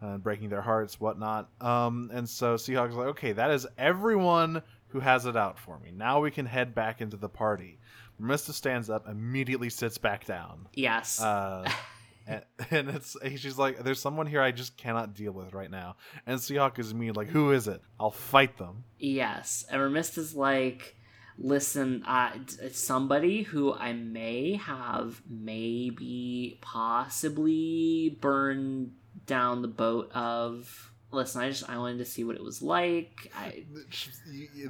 [0.00, 1.48] and breaking their hearts, whatnot.
[1.60, 5.92] Um, and so Seahawk's like, okay, that is everyone who has it out for me.
[5.94, 7.78] Now we can head back into the party.
[8.20, 10.68] Mermista stands up, immediately sits back down.
[10.74, 11.20] Yes.
[11.20, 11.70] Uh,
[12.26, 15.96] and, and it's she's like, "There's someone here I just cannot deal with right now."
[16.26, 17.80] And Seahawk is me, like, "Who is it?
[17.98, 19.64] I'll fight them." yes.
[19.70, 20.96] And Remista's like,
[21.38, 22.32] listen, uh,
[22.72, 28.92] somebody who I may have, maybe, possibly burned
[29.26, 30.88] down the boat of.
[31.10, 33.30] Listen, I just I wanted to see what it was like.
[33.36, 33.64] I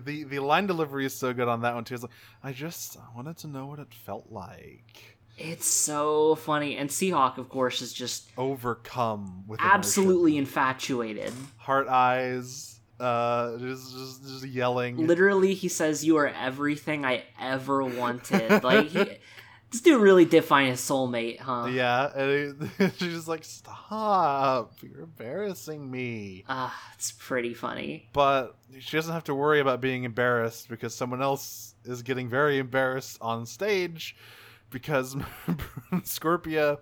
[0.05, 1.95] the the line delivery is so good on that one too.
[1.95, 5.19] It's like I just I wanted to know what it felt like.
[5.39, 10.49] it's so funny, and Seahawk, of course, is just Overcome with absolutely emotion.
[10.49, 11.33] infatuated.
[11.59, 12.72] heart eyes,
[13.03, 15.07] uh, just just, just yelling.
[15.07, 19.05] Literally, he says, "You are everything I ever wanted." like, he,
[19.71, 21.67] this dude really did find his soulmate, huh?
[21.73, 24.75] Yeah, and he, she's just like, "Stop!
[24.83, 28.09] You're embarrassing me." Ah, it's pretty funny.
[28.13, 32.59] But she doesn't have to worry about being embarrassed because someone else is getting very
[32.59, 34.15] embarrassed on stage
[34.71, 35.15] because
[35.93, 36.79] Scorpia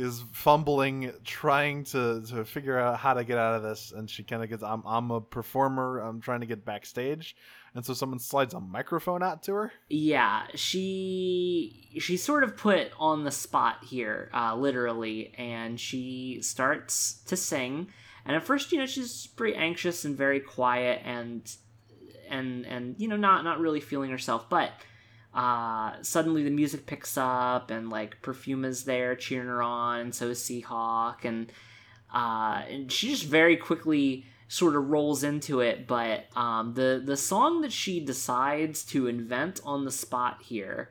[0.00, 4.22] is fumbling trying to, to figure out how to get out of this and she
[4.22, 7.36] kind of gets I'm I'm a performer I'm trying to get backstage
[7.74, 12.90] and so someone slides a microphone out to her Yeah, she she's sort of put
[12.98, 17.88] on the spot here, uh, literally, and she starts to sing.
[18.24, 21.50] And at first, you know, she's pretty anxious and very quiet, and
[22.28, 24.48] and and you know, not not really feeling herself.
[24.48, 24.72] But
[25.32, 30.14] uh, suddenly, the music picks up, and like Perfuma is there cheering her on, and
[30.14, 31.52] so is Seahawk, and
[32.12, 35.86] uh, and she just very quickly sort of rolls into it.
[35.86, 40.90] But um, the the song that she decides to invent on the spot here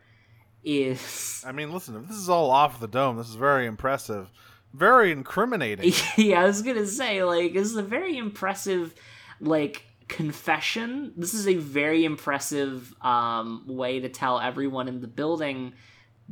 [0.63, 4.29] is I mean listen if this is all off the dome this is very impressive
[4.73, 8.93] very incriminating yeah, I was gonna say like this is a very impressive
[9.39, 11.13] like confession.
[11.15, 15.73] This is a very impressive um, way to tell everyone in the building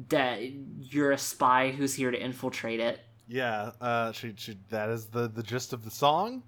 [0.10, 0.42] that
[0.82, 3.00] you're a spy who's here to infiltrate it.
[3.28, 6.44] yeah uh she, she that is the the gist of the song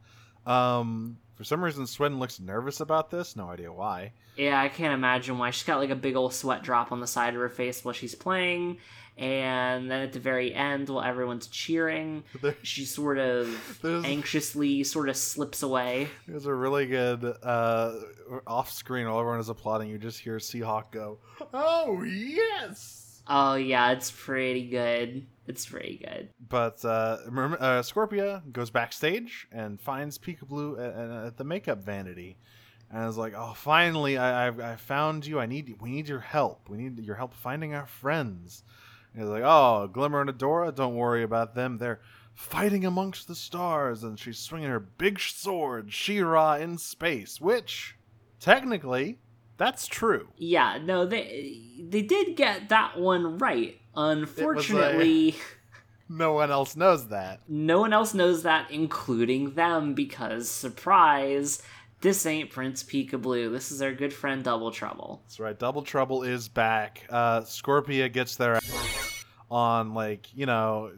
[0.45, 4.93] um for some reason Swin looks nervous about this no idea why Yeah, I can't
[4.93, 5.49] imagine why.
[5.51, 7.93] She's got like a big old sweat drop on the side of her face while
[7.93, 8.77] she's playing.
[9.19, 15.09] And then at the very end, while everyone's cheering, There- she sort of anxiously sort
[15.09, 16.07] of slips away.
[16.25, 17.95] There's a really good uh,
[18.47, 19.89] off screen while everyone is applauding.
[19.89, 21.19] You just hear Seahawk go,
[21.53, 25.27] "Oh yes!" Oh, yeah, it's pretty good.
[25.47, 26.29] It's pretty good.
[26.47, 32.37] But uh, uh, Scorpia goes backstage and finds Peekablue at, at- at the makeup vanity,
[32.89, 35.39] and it's like, "Oh, finally, I, I've I found you.
[35.41, 36.69] I need we need your help.
[36.69, 38.63] We need your help finding our friends."
[39.13, 41.77] And he's like, "Oh, Glimmer and Adora, don't worry about them.
[41.77, 41.99] They're
[42.33, 47.95] fighting amongst the stars." And she's swinging her big sword, She-Ra in space, which
[48.39, 49.19] technically
[49.57, 50.29] that's true.
[50.37, 53.79] Yeah, no, they they did get that one right.
[53.95, 55.35] Unfortunately,
[56.11, 57.41] No one else knows that.
[57.47, 61.61] no one else knows that, including them, because surprise,
[62.01, 63.51] this ain't Prince Peekablue.
[63.51, 65.21] This is our good friend Double Trouble.
[65.25, 65.57] That's right.
[65.59, 67.05] Double Trouble is back.
[67.09, 68.71] Uh, Scorpia gets their ass
[69.49, 70.91] on like you know,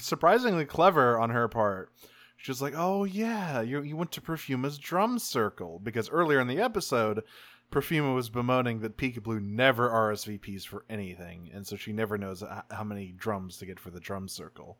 [0.00, 1.90] surprisingly clever on her part.
[2.36, 6.60] She's like, "Oh yeah, you you went to Perfuma's drum circle because earlier in the
[6.60, 7.22] episode,
[7.70, 12.84] Perfuma was bemoaning that Peekablue never RSVPs for anything, and so she never knows how
[12.84, 14.78] many drums to get for the drum circle,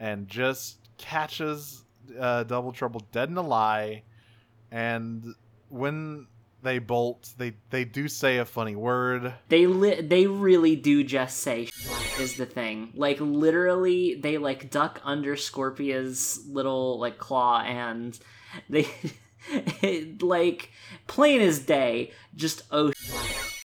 [0.00, 1.84] and just catches
[2.18, 4.02] uh, Double Trouble dead in a lie,
[4.70, 5.26] and
[5.68, 6.26] when
[6.64, 9.34] they bolt, they they do say a funny word.
[9.48, 11.68] They li- they really do just say
[12.18, 12.90] is the thing.
[12.94, 18.18] Like literally, they like duck under Scorpia's little like claw, and
[18.68, 18.88] they
[20.20, 20.70] like
[21.06, 22.12] plain as day.
[22.34, 22.92] Just oh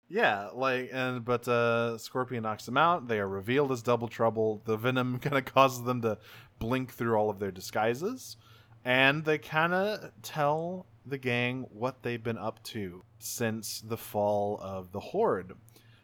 [0.08, 3.08] Yeah, like and but uh Scorpia knocks them out.
[3.08, 4.60] They are revealed as Double Trouble.
[4.64, 6.18] The venom kind of causes them to
[6.58, 8.36] blink through all of their disguises,
[8.84, 14.58] and they kind of tell the gang what they've been up to since the fall
[14.62, 15.52] of the Horde.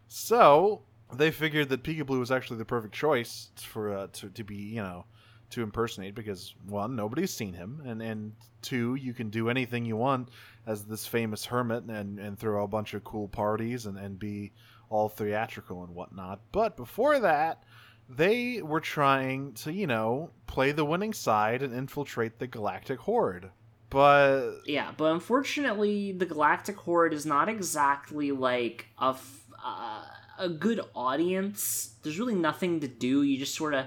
[0.07, 4.55] So they figured that Peekablue was actually the perfect choice for uh, to to be
[4.55, 5.05] you know
[5.51, 9.95] to impersonate because one nobody's seen him and and two you can do anything you
[9.95, 10.29] want
[10.65, 14.51] as this famous hermit and and throw a bunch of cool parties and and be
[14.89, 17.63] all theatrical and whatnot but before that
[18.09, 23.49] they were trying to you know play the winning side and infiltrate the galactic horde
[23.95, 24.91] but yeah.
[24.97, 30.03] But unfortunately, the Galactic Horde is not exactly like a f- uh,
[30.37, 31.95] a good audience.
[32.03, 33.23] There's really nothing to do.
[33.23, 33.85] You just sort of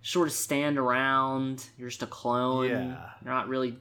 [0.00, 1.66] sort of stand around.
[1.76, 2.70] You're just a clone.
[2.70, 3.10] Yeah.
[3.22, 3.76] You're not really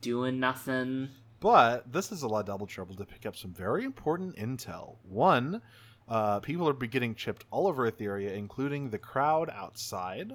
[0.00, 1.10] doing nothing.
[1.38, 4.96] But this is a lot of double trouble to pick up some very important intel.
[5.02, 5.60] One,
[6.08, 10.32] uh, people are getting chipped all over Etheria, including the crowd outside.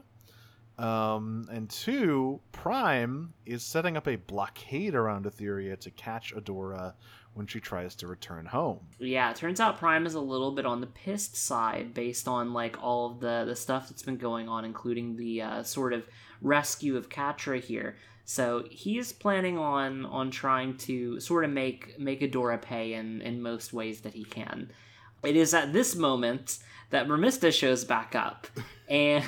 [0.78, 6.94] Um, and two, Prime is setting up a blockade around Etheria to catch Adora
[7.34, 8.80] when she tries to return home.
[9.00, 12.54] Yeah, it turns out Prime is a little bit on the pissed side based on
[12.54, 16.08] like all of the the stuff that's been going on, including the uh, sort of
[16.42, 17.98] rescue of Catra here.
[18.26, 23.42] So he's planning on on trying to sort of make make Adora pay in in
[23.42, 24.72] most ways that he can.
[25.24, 26.60] It is at this moment
[26.96, 28.48] that Mermista shows back up,
[28.88, 29.22] and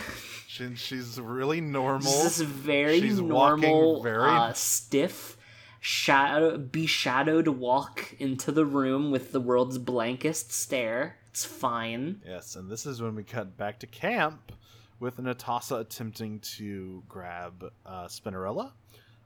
[0.47, 2.01] She, she's really normal.
[2.23, 5.37] this is very She's normal, very- uh, stiff,
[5.81, 11.17] shadow, be shadowed walk into the room with the world's blankest stare.
[11.29, 12.21] It's fine.
[12.25, 14.51] Yes, and this is when we cut back to camp
[14.99, 18.71] with Netossa attempting to grab uh, Spinnerella.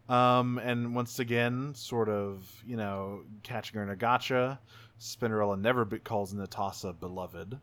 [0.10, 4.60] Um, and once again, sort of, you know, catching her in a gotcha.
[5.00, 7.60] Spinnerella never be- calls Netossa beloved.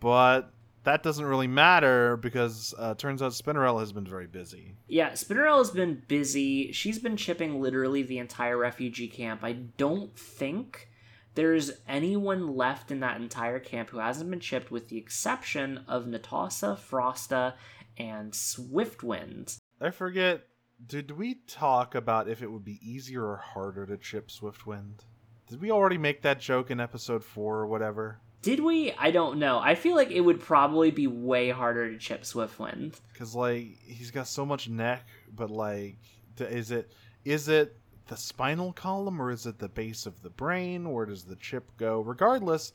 [0.00, 0.52] But
[0.84, 4.76] that doesn't really matter because uh, turns out Spinnerella has been very busy.
[4.88, 6.72] Yeah, Spinnerella's been busy.
[6.72, 9.44] She's been chipping literally the entire refugee camp.
[9.44, 10.88] I don't think
[11.34, 16.06] there's anyone left in that entire camp who hasn't been chipped, with the exception of
[16.06, 17.54] Netossa, Frosta,
[17.96, 19.58] and Swiftwind.
[19.80, 20.46] I forget,
[20.84, 25.00] did we talk about if it would be easier or harder to chip Swiftwind?
[25.48, 28.20] Did we already make that joke in episode 4 or whatever?
[28.42, 28.92] Did we?
[28.92, 29.58] I don't know.
[29.58, 32.94] I feel like it would probably be way harder to chip Swiftwind.
[33.12, 35.96] because like he's got so much neck but like
[36.38, 36.90] is it
[37.24, 37.76] is it
[38.08, 41.70] the spinal column or is it the base of the brain where does the chip
[41.76, 42.72] go regardless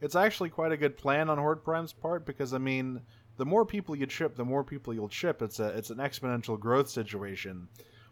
[0.00, 3.00] it's actually quite a good plan on horde prime's part because i mean
[3.36, 6.58] the more people you chip the more people you'll chip it's a it's an exponential
[6.58, 7.68] growth situation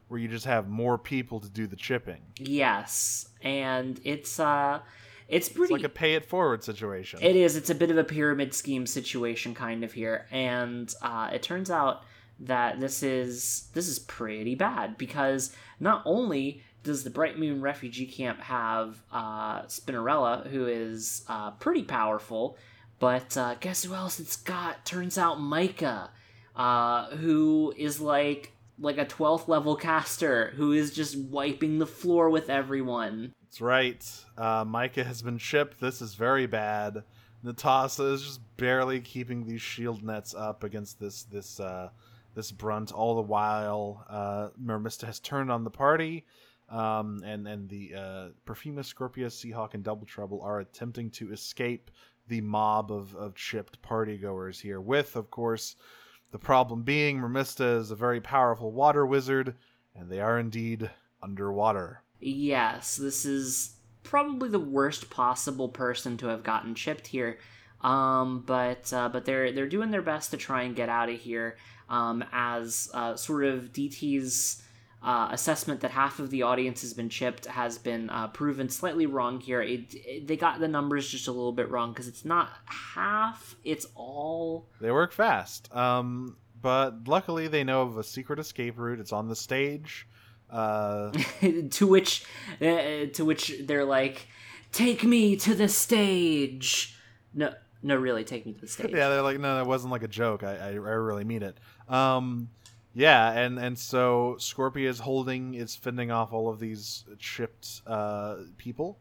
[0.08, 4.80] where you just have more people to do the chipping Yes, and it's uh,
[5.32, 5.72] it's it's pretty.
[5.72, 7.56] like a pay it forward situation It is.
[7.56, 11.70] It's a bit of a pyramid scheme situation, kind of here, and uh, it turns
[11.70, 12.02] out
[12.40, 18.06] that this is this is pretty bad because not only does the Bright Moon Refugee
[18.06, 22.58] Camp have uh, Spinnerella, who is uh, pretty powerful,
[22.98, 24.84] but uh, guess who else it's got?
[24.84, 26.10] Turns out Micah,
[26.56, 32.30] uh, who is like like a 12th level caster who is just wiping the floor
[32.30, 33.32] with everyone.
[33.42, 34.10] That's right.
[34.36, 35.80] Uh, Micah has been chipped.
[35.80, 37.04] This is very bad.
[37.44, 41.90] Netossa is just barely keeping these shield nets up against this this uh,
[42.34, 42.92] this brunt.
[42.92, 46.24] All the while, uh, Mermista has turned on the party.
[46.70, 51.90] Um, and and the uh, Perfuma, Scorpia, Seahawk, and Double Trouble are attempting to escape
[52.28, 54.80] the mob of, of chipped partygoers here.
[54.80, 55.76] With, of course,
[56.32, 59.54] the problem being Mermista is a very powerful water wizard,
[59.94, 60.90] and they are indeed
[61.22, 62.02] underwater.
[62.20, 67.38] Yes, this is probably the worst possible person to have gotten chipped here.
[67.82, 71.20] Um, but uh, but they're they're doing their best to try and get out of
[71.20, 71.56] here.
[71.88, 74.62] Um, as uh, sort of DT's
[75.02, 79.06] uh, assessment that half of the audience has been chipped has been uh, proven slightly
[79.06, 79.60] wrong here.
[79.60, 83.56] It, it, they got the numbers just a little bit wrong because it's not half;
[83.64, 84.68] it's all.
[84.80, 85.74] They work fast.
[85.74, 89.00] Um, but luckily they know of a secret escape route.
[89.00, 90.06] It's on the stage.
[90.48, 91.10] Uh,
[91.70, 92.24] to which,
[92.60, 94.28] uh, to which they're like,
[94.70, 96.96] "Take me to the stage."
[97.34, 98.90] No, no, really, take me to the stage.
[98.92, 100.44] yeah, they're like, no, that wasn't like a joke.
[100.44, 101.58] I, I, I really mean it.
[101.88, 102.50] Um,
[102.94, 108.36] yeah, and and so Scorpia is holding, is fending off all of these chipped uh,
[108.58, 108.98] people.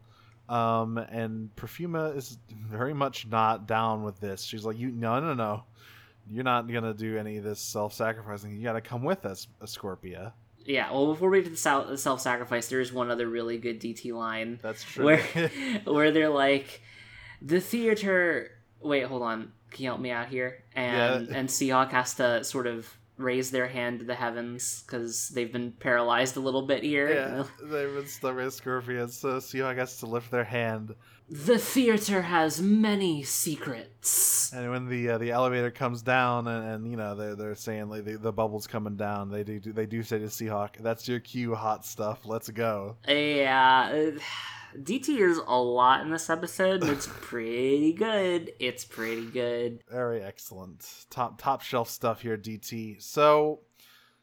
[0.48, 4.42] Um, and Perfuma is very much not down with this.
[4.42, 5.64] She's like, you, no, no, no,
[6.30, 8.54] you're not gonna do any of this self-sacrificing.
[8.56, 10.32] You got to come with us, Scorpia.
[10.64, 14.12] Yeah, well, before we get to the self-sacrifice, there is one other really good DT
[14.14, 14.60] line.
[14.62, 15.06] That's true.
[15.06, 15.18] Where,
[15.84, 16.82] where they're like,
[17.40, 18.50] the theater.
[18.80, 19.52] Wait, hold on.
[19.70, 20.64] Can you help me out here?
[20.74, 21.36] And Yeah.
[21.36, 25.72] and Seahawk has to sort of raise their hand to the heavens because they've been
[25.72, 27.12] paralyzed a little bit here.
[27.12, 30.94] Yeah, they've been Scorpia, so Seahawk has to lift their hand.
[31.30, 34.52] The theater has many secrets.
[34.52, 37.88] And when the uh, the elevator comes down, and, and you know they're they're saying
[37.88, 41.20] like the, the bubbles coming down, they do they do say to Seahawk, "That's your
[41.20, 42.26] cue, hot stuff.
[42.26, 44.18] Let's go." Yeah, uh,
[44.76, 46.84] DT is a lot in this episode.
[46.84, 48.52] It's pretty good.
[48.58, 49.80] It's pretty good.
[49.90, 53.02] Very excellent, top top shelf stuff here, DT.
[53.02, 53.60] So,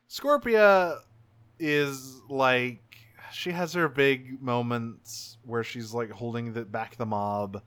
[0.09, 0.97] Scorpia
[1.59, 2.81] is like
[3.31, 7.61] she has her big moments where she's like holding the, back the mob,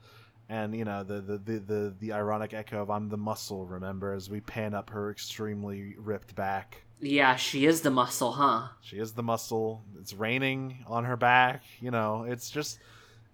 [0.49, 4.13] and you know the the, the the the ironic echo of "I'm the muscle." Remember,
[4.13, 6.85] as we pan up her extremely ripped back.
[7.03, 8.69] Yeah, she is the muscle, huh?
[8.81, 9.83] She is the muscle.
[10.01, 11.65] It's raining on her back.
[11.81, 12.79] You know, it's just,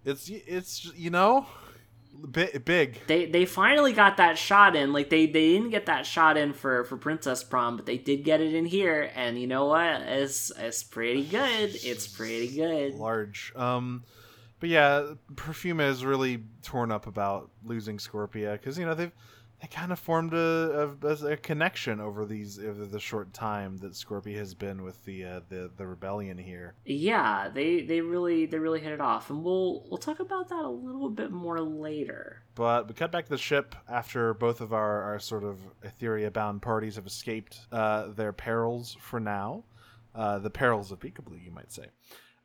[0.07, 1.47] it's it's you know,
[2.31, 3.07] big big.
[3.07, 4.95] They they finally got that shot in.
[4.95, 8.25] Like they they didn't get that shot in for for Princess Prom, but they did
[8.25, 9.11] get it in here.
[9.15, 10.01] And you know what?
[10.01, 11.71] It's it's pretty good.
[11.75, 12.95] It's pretty good.
[12.95, 13.53] large.
[13.55, 14.03] Um,
[14.61, 19.13] but yeah, Perfuma is really torn up about losing Scorpia because you know they've
[19.61, 23.93] they kind of formed a, a, a connection over these over the short time that
[23.93, 26.75] Scorpia has been with the uh, the the rebellion here.
[26.85, 30.65] Yeah, they they really they really hit it off, and we'll we'll talk about that
[30.65, 32.43] a little bit more later.
[32.55, 36.33] But we cut back to the ship after both of our, our sort of Etheria
[36.33, 39.65] bound parties have escaped uh, their perils for now.
[40.15, 41.87] Uh, the perils of Peekablue, you might say.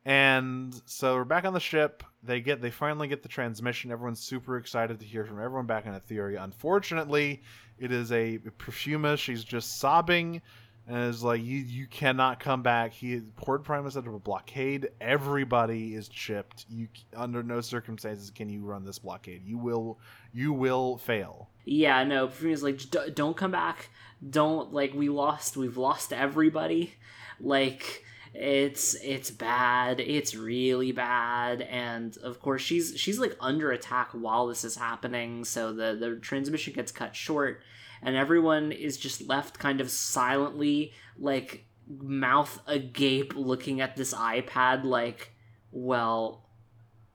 [0.04, 2.02] And so we're back on the ship.
[2.22, 3.90] They get they finally get the transmission.
[3.90, 6.42] Everyone's super excited to hear from everyone back on Etheria.
[6.42, 7.42] Unfortunately,
[7.78, 9.16] it is a Perfuma.
[9.16, 10.42] She's just sobbing
[10.86, 14.90] and is like, "You you cannot come back." He Horde Prime set up a blockade.
[15.00, 16.66] Everybody is chipped.
[16.68, 19.42] You under no circumstances can you run this blockade.
[19.46, 19.98] You will
[20.32, 21.48] you will fail.
[21.64, 22.80] Yeah, no, Perfuma's like,
[23.14, 23.88] don't come back.
[24.28, 25.56] Don't like we lost.
[25.56, 26.94] We've lost everybody.
[27.40, 28.04] Like
[28.34, 30.00] it's it's bad.
[30.00, 31.62] It's really bad.
[31.62, 35.44] And of course, she's she's like under attack while this is happening.
[35.44, 37.60] So the the transmission gets cut short,
[38.02, 44.84] and everyone is just left kind of silently, like mouth agape, looking at this iPad.
[44.84, 45.32] Like,
[45.70, 46.48] well,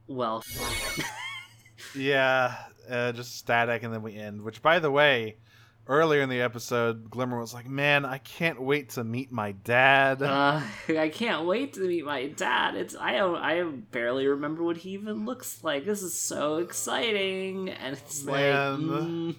[0.08, 0.44] well.
[1.96, 2.56] Yeah,
[2.90, 4.42] uh, just static, and then we end.
[4.42, 5.38] Which, by the way,
[5.90, 10.22] earlier in the episode, Glimmer was like, "Man, I can't wait to meet my dad."
[10.22, 12.76] Uh, I can't wait to meet my dad.
[12.76, 15.86] It's I don't I barely remember what he even looks like.
[15.86, 19.36] This is so exciting, and it's like, mm,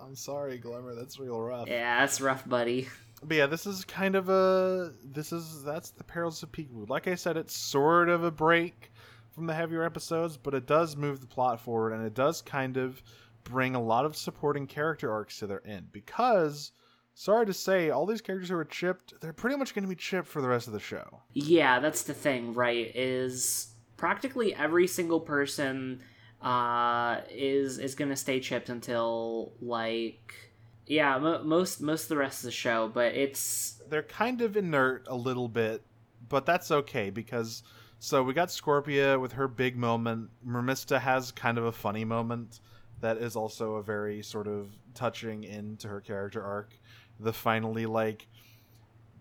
[0.00, 0.94] I'm sorry, Glimmer.
[0.94, 1.68] That's real rough.
[1.68, 2.88] yeah, that's rough, buddy.
[3.22, 6.88] But yeah, this is kind of a this is that's the perils of Peekablue.
[6.88, 8.92] Like I said, it's sort of a break
[9.30, 12.76] from the heavier episodes, but it does move the plot forward, and it does kind
[12.76, 13.02] of
[13.48, 15.92] bring a lot of supporting character arcs to their end.
[15.92, 16.72] Because,
[17.14, 19.96] sorry to say, all these characters who are chipped, they're pretty much going to be
[19.96, 21.22] chipped for the rest of the show.
[21.32, 22.94] Yeah, that's the thing, right?
[22.94, 26.00] Is practically every single person
[26.40, 30.52] uh is is gonna stay chipped until like
[30.86, 34.56] yeah mo- most most of the rest of the show but it's They're kind of
[34.56, 35.82] inert a little bit,
[36.28, 37.62] but that's okay because.
[38.00, 40.30] So we got Scorpia with her big moment.
[40.46, 42.60] Mermista has kind of a funny moment
[43.00, 46.72] that is also a very sort of touching end to her character arc.
[47.20, 48.26] The finally like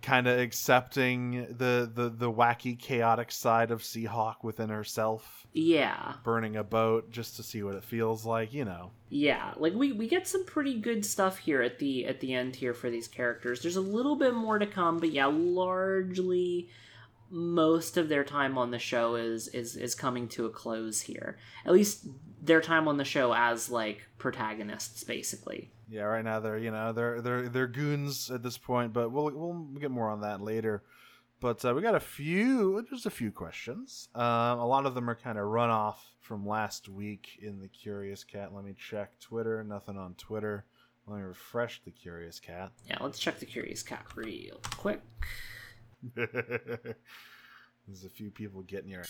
[0.01, 6.13] kind of accepting the, the the wacky chaotic side of Seahawk within herself Yeah.
[6.23, 9.91] burning a boat just to see what it feels like you know Yeah, like we
[9.93, 13.07] we get some pretty good stuff here at the at the end here for these
[13.07, 13.61] characters.
[13.63, 16.69] There's a little bit more to come, but yeah, largely
[17.29, 21.37] most of their time on the show is is is coming to a close here.
[21.65, 22.07] At least
[22.41, 25.71] their time on the show as like protagonists basically.
[25.89, 29.31] yeah right now they're you know they're they're they're goons at this point but we'll
[29.33, 30.83] we'll get more on that later
[31.41, 35.09] but uh, we got a few just a few questions um, a lot of them
[35.09, 39.19] are kind of run off from last week in the curious cat let me check
[39.19, 40.63] twitter nothing on twitter
[41.07, 45.01] let me refresh the curious cat Yeah, let's check the curious cat real quick.
[46.15, 49.03] There's a few people getting your.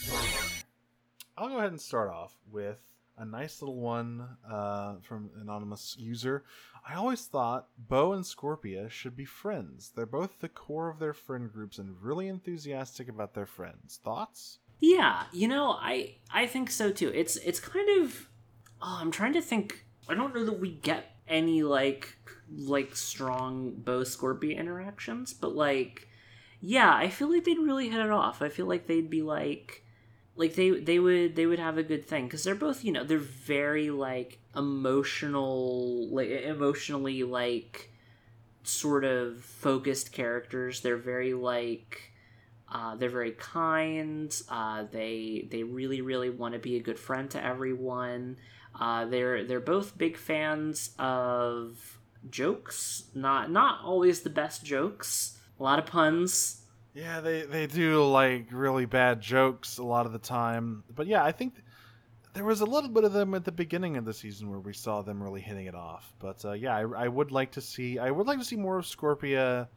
[1.38, 2.80] I'll go ahead and start off with
[3.18, 6.44] a nice little one uh, from anonymous user.
[6.88, 9.92] I always thought Bow and Scorpia should be friends.
[9.96, 14.00] They're both the core of their friend groups and really enthusiastic about their friends.
[14.04, 14.60] Thoughts?
[14.80, 17.12] Yeah, you know, I I think so too.
[17.14, 18.30] It's it's kind of
[18.82, 19.86] oh, I'm trying to think.
[20.08, 22.16] I don't know that we get any like
[22.50, 26.07] like strong bow Scorpia interactions, but like
[26.60, 28.42] yeah, I feel like they'd really hit it off.
[28.42, 29.84] I feel like they'd be like
[30.36, 33.04] like they they would they would have a good thing because they're both you know
[33.04, 37.92] they're very like emotional like emotionally like
[38.64, 40.82] sort of focused characters.
[40.82, 42.14] They're very like
[42.72, 44.36] uh, they're very kind.
[44.50, 48.38] Uh, they they really really want to be a good friend to everyone.
[48.80, 52.00] Uh, they're they're both big fans of
[52.30, 56.62] jokes not not always the best jokes a lot of puns
[56.94, 60.84] Yeah, they they do like really bad jokes a lot of the time.
[60.94, 61.56] But yeah, I think
[62.34, 64.74] there was a little bit of them at the beginning of the season where we
[64.74, 66.14] saw them really hitting it off.
[66.20, 68.78] But uh, yeah, I, I would like to see I would like to see more
[68.78, 69.68] of Scorpia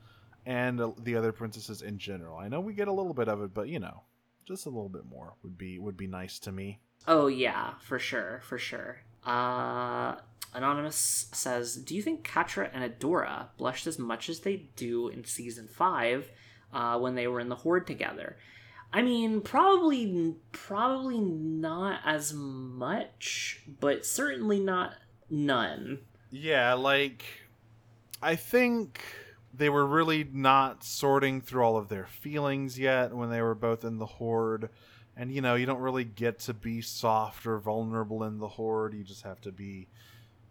[0.47, 2.39] and uh, the other princesses in general.
[2.39, 4.03] I know we get a little bit of it, but you know,
[4.47, 6.81] just a little bit more would be would be nice to me.
[7.07, 8.99] Oh yeah, for sure, for sure.
[9.25, 10.16] Uh
[10.53, 15.25] Anonymous says, "Do you think Catra and Adora blushed as much as they do in
[15.25, 16.29] season 5
[16.73, 18.37] uh, when they were in the horde together?"
[18.93, 24.95] I mean, probably probably not as much, but certainly not
[25.29, 26.01] none.
[26.31, 27.25] Yeah, like
[28.21, 29.03] I think
[29.55, 33.85] they were really not sorting through all of their feelings yet when they were both
[33.85, 34.71] in the horde.
[35.16, 38.94] And you know, you don't really get to be soft or vulnerable in the horde.
[38.94, 39.88] You just have to be,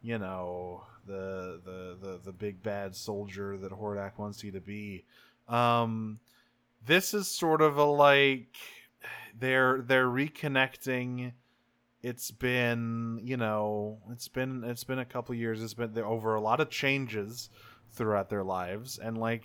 [0.01, 5.05] you know, the the the, the big bad soldier that Hordak wants you to be.
[5.47, 6.19] Um
[6.85, 8.55] this is sort of a like
[9.37, 11.33] they're they're reconnecting
[12.01, 16.41] it's been you know it's been it's been a couple years it's been over a
[16.41, 17.49] lot of changes
[17.91, 19.43] throughout their lives and like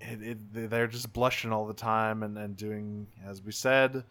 [0.00, 4.04] it, it, they're just blushing all the time and, and doing as we said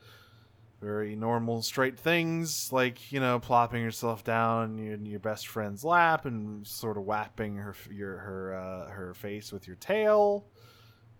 [0.83, 6.25] very normal straight things like you know plopping yourself down in your best friend's lap
[6.25, 10.45] and sort of whapping her your her uh, her face with your tail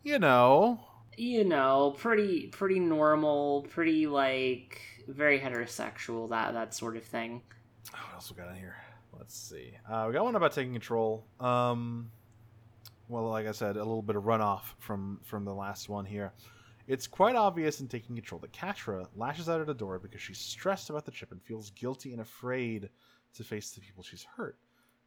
[0.03, 0.79] you know
[1.15, 7.41] You know, pretty pretty normal, pretty like very heterosexual that that sort of thing.
[7.93, 8.75] Oh, what else we got in here?
[9.15, 9.77] Let's see.
[9.87, 11.23] Uh, we got one about taking control.
[11.39, 12.09] Um,
[13.07, 16.33] well, like I said, a little bit of runoff from from the last one here.
[16.85, 20.89] It's quite obvious in taking control that Catra lashes out at Adora because she's stressed
[20.89, 22.89] about the chip and feels guilty and afraid
[23.35, 24.57] to face the people she's hurt.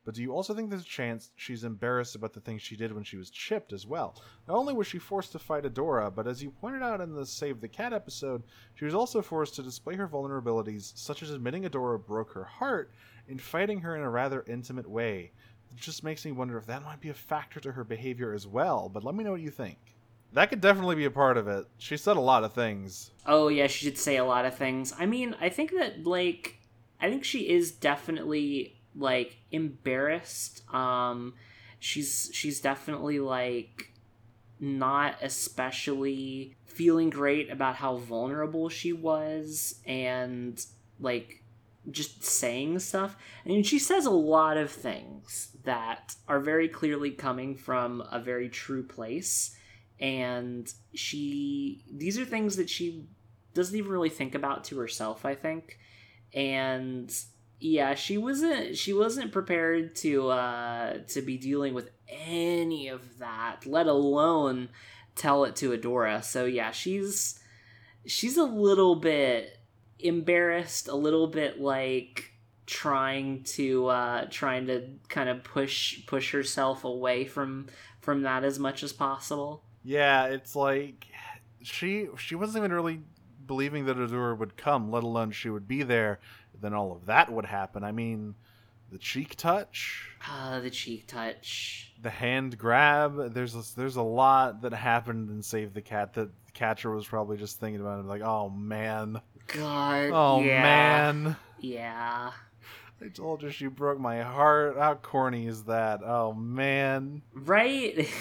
[0.07, 2.95] But do you also think there's a chance she's embarrassed about the things she did
[2.95, 4.22] when she was chipped as well?
[4.49, 7.27] Not only was she forced to fight Adora, but as you pointed out in the
[7.27, 11.64] Save the Cat episode, she was also forced to display her vulnerabilities, such as admitting
[11.64, 12.93] Adora broke her heart
[13.29, 15.33] and fighting her in a rather intimate way.
[15.72, 18.47] It just makes me wonder if that might be a factor to her behavior as
[18.47, 19.95] well, but let me know what you think.
[20.37, 21.64] That could definitely be a part of it.
[21.78, 23.11] She said a lot of things.
[23.24, 24.93] Oh yeah, she did say a lot of things.
[24.99, 26.59] I mean, I think that like
[27.01, 30.62] I think she is definitely like embarrassed.
[30.74, 31.32] Um
[31.78, 33.93] she's she's definitely like
[34.61, 40.62] not especially feeling great about how vulnerable she was and
[41.01, 41.45] like
[41.91, 43.16] just saying stuff.
[43.47, 48.20] I mean, she says a lot of things that are very clearly coming from a
[48.20, 49.55] very true place
[50.01, 53.05] and she these are things that she
[53.55, 55.78] doesn't even really think about to herself i think.
[56.34, 57.11] And
[57.59, 63.64] yeah she wasn't she wasn't prepared to uh to be dealing with any of that
[63.64, 64.68] let alone
[65.14, 66.22] tell it to adora.
[66.22, 67.40] So yeah she's
[68.07, 69.59] she's a little bit
[69.99, 72.32] embarrassed a little bit like
[72.66, 77.66] trying to uh trying to kind of push push herself away from
[78.01, 81.07] from that as much as possible Yeah, it's like
[81.62, 83.01] she she wasn't even really
[83.47, 86.18] believing that Adora would come, let alone she would be there.
[86.61, 87.84] Then all of that would happen.
[87.84, 88.34] I mean,
[88.91, 91.93] the cheek touch, Ah, the cheek touch.
[92.03, 93.32] the hand grab.
[93.32, 97.37] There's a, there's a lot that happened in Save the Cat that Catra was probably
[97.37, 98.01] just thinking about.
[98.01, 100.11] It, like, oh man, God.
[100.12, 100.62] oh yeah.
[100.62, 101.37] man.
[101.61, 102.32] Yeah.
[103.01, 104.76] I told you she broke my heart.
[104.78, 106.01] How corny is that?
[106.03, 107.22] Oh man.
[107.34, 108.09] Right?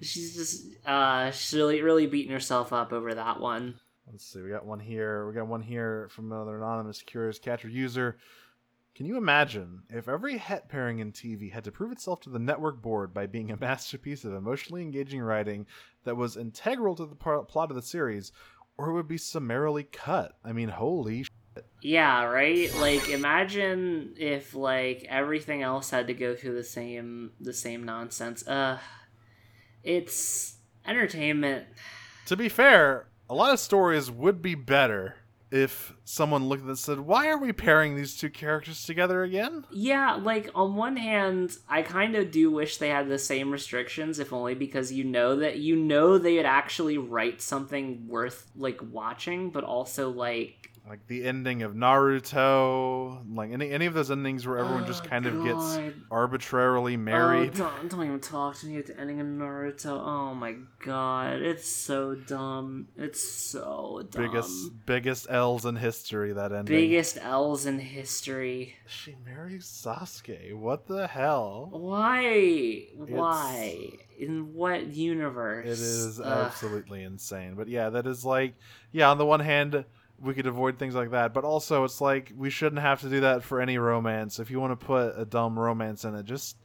[0.00, 3.80] she's just uh she's really really beating herself up over that one.
[4.10, 4.40] Let's see.
[4.40, 5.26] We got one here.
[5.28, 8.16] We got one here from another anonymous curious catcher user.
[8.94, 12.38] Can you imagine if every het pairing in TV had to prove itself to the
[12.38, 15.66] network board by being a masterpiece of emotionally engaging writing
[16.04, 18.32] that was integral to the par- plot of the series,
[18.76, 20.36] or it would be summarily cut?
[20.44, 21.24] I mean, holy.
[21.24, 21.30] Sh-
[21.82, 22.74] Yeah, right?
[22.76, 28.46] Like imagine if like everything else had to go through the same the same nonsense.
[28.48, 28.78] Uh
[29.82, 30.56] it's
[30.86, 31.66] entertainment.
[32.26, 35.16] to be fair, a lot of stories would be better
[35.50, 39.22] if someone looked at this and said, "Why are we pairing these two characters together
[39.22, 43.50] again?" Yeah, like on one hand, I kind of do wish they had the same
[43.50, 48.80] restrictions, if only because you know that you know they'd actually write something worth like
[48.90, 54.46] watching, but also like like the ending of Naruto, like any any of those endings
[54.46, 55.78] where everyone just Oh, kind of gets
[56.10, 57.52] arbitrarily oh, married.
[57.54, 59.90] Oh, don't, don't even talk to me at the ending of Naruto.
[59.90, 62.88] Oh my god, it's so dumb.
[62.96, 64.22] It's so dumb.
[64.22, 66.74] biggest biggest L's in history that ending.
[66.74, 68.76] biggest L's in history.
[68.86, 70.54] She marries Sasuke.
[70.54, 71.68] What the hell?
[71.70, 72.86] Why?
[72.96, 73.90] Why?
[74.18, 75.66] In what universe?
[75.66, 76.26] It is Ugh.
[76.26, 77.54] absolutely insane.
[77.54, 78.54] But yeah, that is like
[78.90, 79.84] yeah, on the one hand
[80.20, 83.20] we could avoid things like that, but also it's like we shouldn't have to do
[83.20, 84.38] that for any romance.
[84.38, 86.56] If you want to put a dumb romance in it, just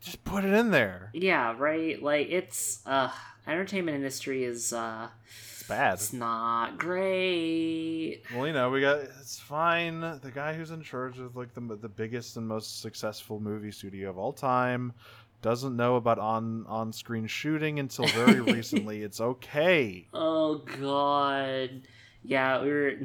[0.00, 1.10] just put it in there.
[1.12, 2.02] Yeah, right.
[2.02, 3.10] Like it's uh,
[3.46, 5.08] entertainment industry is uh,
[5.52, 5.94] It's bad.
[5.94, 8.22] it's not great.
[8.34, 10.00] Well, you know, we got it's fine.
[10.00, 14.10] The guy who's in charge of like the the biggest and most successful movie studio
[14.10, 14.92] of all time
[15.42, 19.02] doesn't know about on on screen shooting until very recently.
[19.02, 20.08] It's okay.
[20.12, 21.82] Oh god.
[22.22, 22.92] Yeah, we were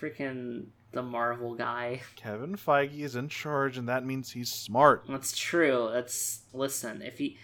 [0.00, 2.02] freaking the Marvel guy.
[2.16, 5.04] Kevin Feige is in charge, and that means he's smart.
[5.08, 5.90] That's true.
[5.92, 7.38] That's listen, if he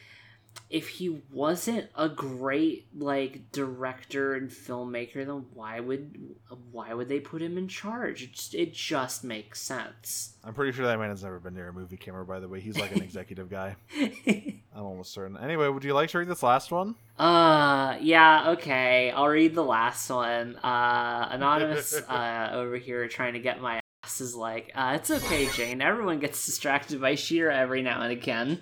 [0.71, 6.37] if he wasn't a great like director and filmmaker, then why would
[6.71, 8.23] why would they put him in charge?
[8.23, 10.35] It just, it just makes sense.
[10.45, 12.25] I'm pretty sure that man has never been near a movie camera.
[12.25, 13.77] By the way, he's like an executive guy.
[14.79, 15.37] I'm almost certain.
[15.37, 16.95] Anyway, would you like to read this last one?
[17.19, 19.11] Uh, yeah, okay.
[19.11, 20.55] I'll read the last one.
[20.55, 25.49] Uh, anonymous uh, over here trying to get my ass is like, uh, it's okay,
[25.49, 25.83] Jane.
[25.83, 28.61] Everyone gets distracted by She-Ra every now and again.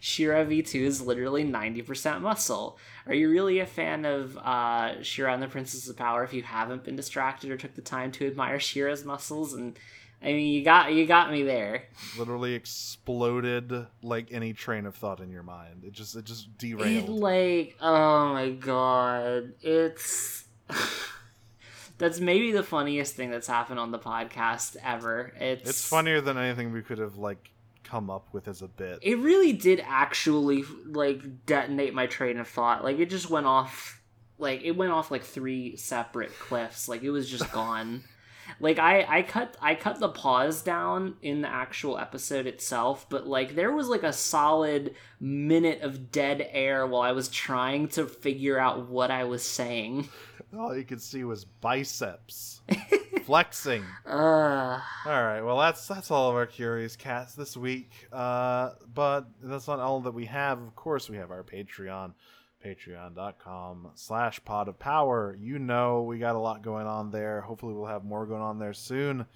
[0.00, 2.78] She-Ra V2 is literally 90% muscle.
[3.06, 6.44] Are you really a fan of uh, She-Ra and the Princess of Power if you
[6.44, 9.52] haven't been distracted or took the time to admire She-Ra's muscles?
[9.52, 9.78] And
[10.20, 11.84] I mean, you got you got me there.
[12.18, 15.84] Literally exploded like any train of thought in your mind.
[15.84, 17.08] It just it just It derailed.
[17.08, 20.44] like oh my god, it's
[21.98, 25.32] that's maybe the funniest thing that's happened on the podcast ever.
[25.38, 27.50] It's It's funnier than anything we could have like
[27.84, 28.98] come up with as a bit.
[29.02, 32.84] It really did actually like detonate my train of thought.
[32.84, 34.02] Like it just went off,
[34.36, 36.88] like it went off like three separate cliffs.
[36.88, 38.02] Like it was just gone.
[38.60, 43.26] like I I cut I cut the pause down in the actual episode itself, but
[43.26, 48.06] like there was like a solid minute of dead air while I was trying to
[48.06, 50.08] figure out what I was saying.
[50.58, 52.62] All you could see was biceps
[53.24, 53.84] flexing.
[54.06, 57.90] Uh All right, well that's that's all of our curious cats this week.
[58.12, 60.60] Uh, but that's not all that we have.
[60.62, 62.14] Of course, we have our Patreon,
[62.74, 65.36] patreon.com slash pod of power.
[65.40, 67.40] You know we got a lot going on there.
[67.40, 69.26] Hopefully we'll have more going on there soon.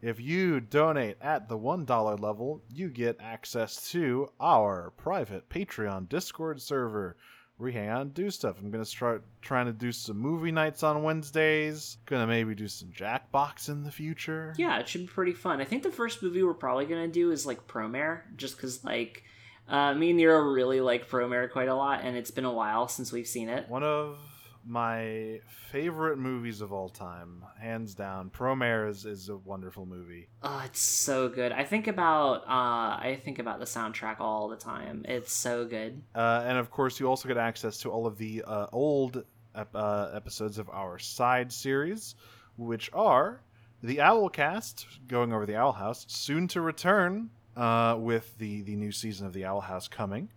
[0.00, 6.60] If you donate at the $1 level, you get access to our private Patreon Discord
[6.60, 7.16] server
[7.58, 8.56] we hang out and do stuff.
[8.58, 11.98] I'm gonna start trying to do some movie nights on Wednesdays.
[12.06, 14.54] Gonna maybe do some Jackbox in the future.
[14.58, 15.60] yeah, it should be pretty fun.
[15.60, 19.22] I think the first movie we're probably gonna do is like Promare, just because like
[19.68, 22.88] uh, me and Nero really like Promare quite a lot, and it's been a while
[22.88, 23.68] since we've seen it.
[23.68, 24.18] One of
[24.64, 25.40] my
[25.70, 28.30] favorite movies of all time, hands down.
[28.30, 30.28] Promare is, is a wonderful movie.
[30.42, 31.52] Oh, it's so good.
[31.52, 35.04] I think about uh, I think about the soundtrack all the time.
[35.08, 36.02] It's so good.
[36.14, 39.74] Uh, and of course, you also get access to all of the uh, old ep-
[39.74, 42.14] uh, episodes of our side series,
[42.56, 43.42] which are
[43.82, 48.92] the Owlcast, going over the Owl House, soon to return uh, with the, the new
[48.92, 50.30] season of the Owl House coming.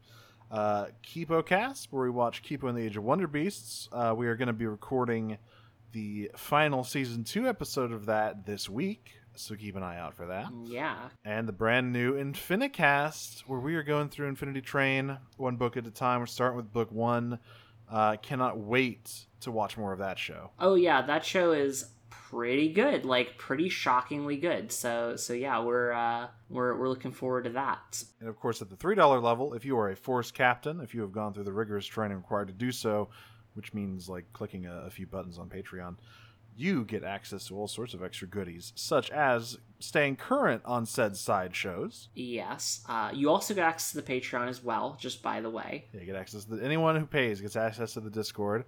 [0.52, 3.90] uh, Kipo Cast, where we watch Kipo and the Age of Wonder Beasts.
[3.92, 5.38] Uh, we are going to be recording
[5.92, 10.28] the final season two episode of that this week, so keep an eye out for
[10.28, 10.48] that.
[10.66, 10.96] Yeah.
[11.24, 15.88] And the brand new Infinicast, where we are going through Infinity Train one book at
[15.88, 16.20] a time.
[16.20, 17.40] We're starting with book one.
[17.90, 20.52] Uh, cannot wait to watch more of that show.
[20.60, 21.86] Oh yeah, that show is
[22.36, 24.72] pretty good, like pretty shockingly good.
[24.72, 28.04] So so yeah, we're uh, we're we're looking forward to that.
[28.20, 30.94] And of course, at the three dollar level, if you are a force captain, if
[30.94, 33.10] you have gone through the rigorous training required to do so,
[33.54, 35.96] which means like clicking a, a few buttons on Patreon,
[36.58, 41.16] you get access to all sorts of extra goodies, such as staying current on said
[41.16, 42.10] side shows.
[42.16, 42.84] Yes.
[42.90, 44.98] Uh, you also get access to the Patreon as well.
[45.00, 45.86] Just by the way.
[45.94, 48.66] Yeah, you get access to the, anyone who pays gets access to the Discord.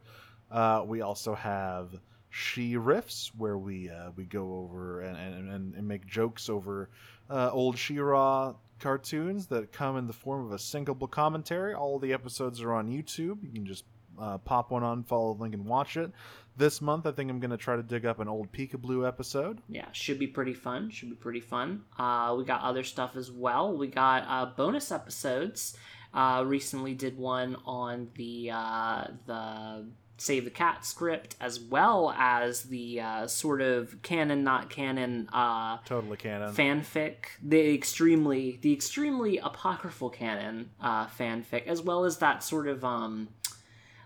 [0.49, 1.99] Uh, we also have
[2.37, 6.87] she riffs where we uh, we go over and, and, and make jokes over
[7.31, 11.73] uh, old She-Ra cartoons that come in the form of a singleable commentary.
[11.73, 13.41] All the episodes are on YouTube.
[13.41, 13.85] You can just
[14.19, 16.11] uh, pop one on, follow the link, and watch it.
[16.55, 19.59] This month, I think I'm going to try to dig up an old Peekablue episode.
[19.67, 20.91] Yeah, should be pretty fun.
[20.91, 21.85] Should be pretty fun.
[21.97, 23.75] Uh, we got other stuff as well.
[23.75, 25.75] We got uh, bonus episodes.
[26.13, 29.87] Uh, recently did one on the uh, the
[30.17, 35.77] Save the Cat script, as well as the uh, sort of canon, not canon, uh,
[35.85, 36.53] Totally canon.
[36.53, 42.83] fanfic, the extremely the extremely apocryphal canon uh, fanfic, as well as that sort of
[42.83, 43.29] um,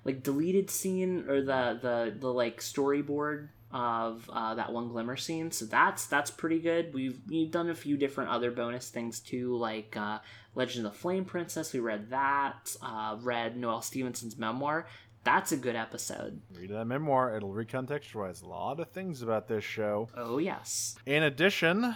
[0.03, 5.49] like deleted scene or the the the like storyboard of uh, that one glimmer scene.
[5.51, 6.93] So that's that's pretty good.
[6.93, 10.19] We've we've done a few different other bonus things too, like uh,
[10.55, 11.71] Legend of the Flame Princess.
[11.71, 12.75] We read that.
[12.81, 14.87] Uh, read Noelle Stevenson's memoir.
[15.23, 16.41] That's a good episode.
[16.53, 20.09] Read that memoir, it'll recontextualize a lot of things about this show.
[20.15, 20.95] Oh yes.
[21.05, 21.95] In addition,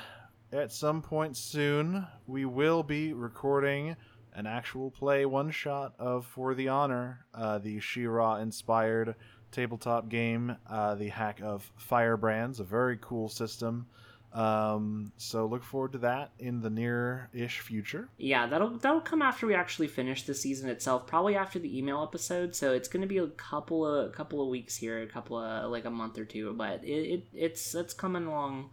[0.51, 3.95] at some point soon, we will be recording
[4.34, 9.15] an actual play one shot of For the Honor, uh, the She-Ra inspired
[9.51, 13.88] tabletop game, uh, the hack of Firebrands, a very cool system.
[14.36, 18.09] Um, so look forward to that in the near-ish future.
[18.17, 22.03] Yeah, that'll that'll come after we actually finish the season itself, probably after the email
[22.03, 22.53] episode.
[22.53, 25.71] So it's going to be a couple of couple of weeks here, a couple of
[25.71, 28.71] like a month or two, but it, it it's it's coming along.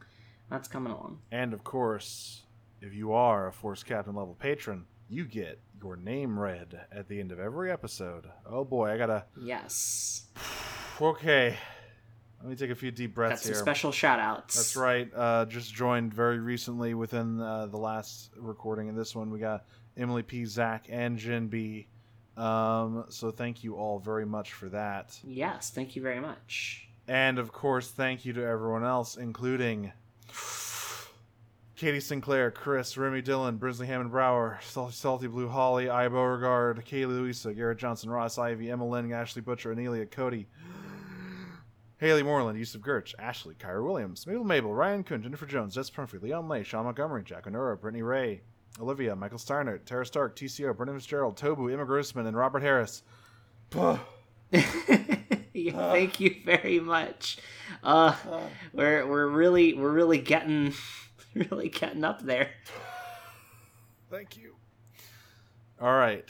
[0.50, 1.20] That's coming along.
[1.30, 2.42] And of course,
[2.80, 7.20] if you are a Force Captain level patron, you get your name read at the
[7.20, 8.26] end of every episode.
[8.44, 9.26] Oh boy, I gotta.
[9.40, 10.26] Yes,
[11.00, 11.56] Okay,
[12.42, 13.62] let me take a few deep breaths that's some here.
[13.62, 14.56] special shout outs.
[14.56, 15.08] That's right.
[15.14, 19.30] Uh, just joined very recently within uh, the last recording of this one.
[19.30, 19.64] We got
[19.96, 21.86] Emily P, Zach, and Jen B.
[22.36, 25.18] Um, so thank you all very much for that.
[25.22, 26.88] Yes, thank you very much.
[27.06, 29.92] And of course, thank you to everyone else, including
[31.76, 37.08] Katie Sinclair, Chris, Remy Dillon, Brisley Hammond Brower, Salty, Salty Blue Holly, I Beauregard, Kaylee
[37.08, 40.46] Louisa, Garrett Johnson, Ross Ivy, Emma Lynn, Ashley Butcher, Anelia Cody,
[42.02, 46.18] Haley Moreland, Yusuf Gerch, Ashley, Kyra Williams, Mabel Mabel, Ryan Kuhn, Jennifer Jones, Jess Pumphrey,
[46.18, 48.40] Leon Lay, Sean Montgomery, Jack Onora, Brittany Ray,
[48.80, 53.04] Olivia, Michael Steinert, Tara Stark, TCO, Brendan Fitzgerald, Tobu, Emma Grossman, and Robert Harris.
[53.70, 54.00] Thank
[56.18, 57.38] you very much.
[57.84, 58.16] Uh,
[58.72, 60.74] we're we're really we're really getting
[61.34, 62.50] really getting up there.
[64.10, 64.56] Thank you.
[65.80, 66.28] All right.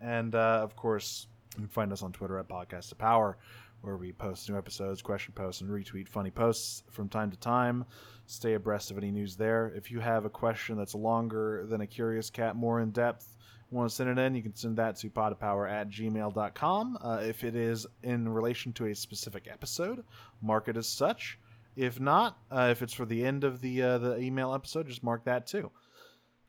[0.00, 1.26] And uh, of course,
[1.56, 3.36] you can find us on Twitter at Podcast of Power,
[3.82, 7.84] where we post new episodes, question posts, and retweet funny posts from time to time.
[8.26, 9.72] Stay abreast of any news there.
[9.74, 13.36] If you have a question that's longer than a curious cat, more in depth,
[13.70, 16.98] want to send it in, you can send that to podofpower at gmail.com.
[17.02, 20.04] Uh, if it is in relation to a specific episode,
[20.42, 21.38] mark it as such.
[21.76, 25.04] If not, uh, if it's for the end of the uh, the email episode, just
[25.04, 25.70] mark that too.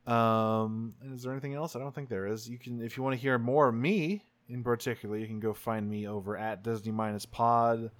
[0.06, 1.76] Um, is there anything else?
[1.76, 2.48] I don't think there is.
[2.48, 5.52] You can, if you want to hear more of me in particular, you can go
[5.54, 7.90] find me over at Disney Minus Pod,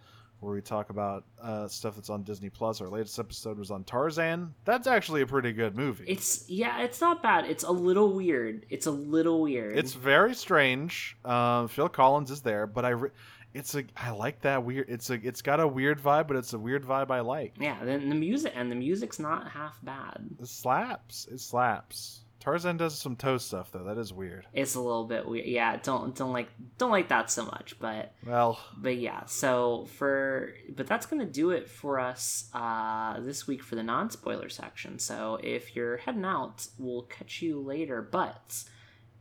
[0.40, 2.80] where we talk about uh, stuff that's on Disney Plus.
[2.80, 4.52] Our latest episode was on Tarzan.
[4.64, 6.04] That's actually a pretty good movie.
[6.06, 7.46] It's yeah, it's not bad.
[7.46, 8.66] It's a little weird.
[8.70, 9.78] It's a little weird.
[9.78, 11.16] It's very strange.
[11.24, 13.10] Um, Phil Collins is there, but I, re-
[13.54, 14.88] it's a I like that weird.
[14.88, 17.54] It's a it's got a weird vibe, but it's a weird vibe I like.
[17.60, 17.76] yeah.
[17.84, 20.26] Then the music and the music's not half bad.
[20.40, 21.28] It slaps.
[21.30, 22.21] It slaps.
[22.42, 23.84] Tarzan does some toe stuff though.
[23.84, 24.46] That is weird.
[24.52, 25.46] It's a little bit weird.
[25.46, 27.76] Yeah, don't don't like don't like that so much.
[27.78, 29.26] But Well, but yeah.
[29.26, 34.10] So for but that's gonna do it for us uh, this week for the non
[34.10, 34.98] spoiler section.
[34.98, 38.02] So if you're heading out, we'll catch you later.
[38.02, 38.64] But